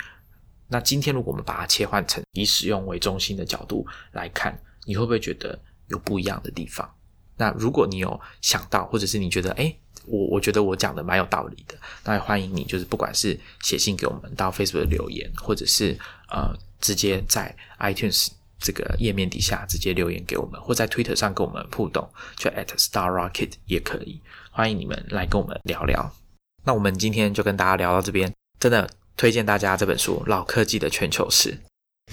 [0.67, 6.91] 那今天如果我们把它切换成以使用为中心的角度来看，你会不会觉得有不一样的地方？
[7.37, 9.77] 那如果你有想到，或者是你觉得，哎，
[10.07, 11.75] 我我觉得我讲的蛮有道理的，
[12.05, 15.95] 那也欢迎你，就是不管是写信给我们到 Facebook 留言，或者是
[16.31, 18.29] 呃直接在 iTunes
[18.61, 26.13] 这个页面底下直接留言给我们，或在 Twitter 上跟我们互动，就 at Star Rocket 也可以，欢迎你们来跟我们聊聊。
[26.65, 28.89] 那我们今天就跟大家聊到这边，真的。
[29.19, 31.51] 推荐大家这本书《老科技的全球史》，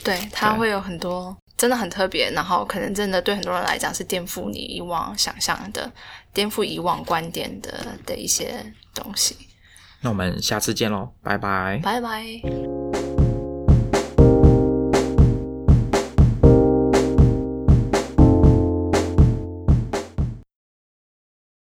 [0.04, 5.94] 对它会有很多真的很特别，然后可能真的对很多人来讲是颠覆你以往想象的、
[6.34, 8.56] 颠覆以往观点的的一些
[8.92, 9.38] 东西。
[10.02, 12.75] 那我们下次见喽，拜拜，拜拜。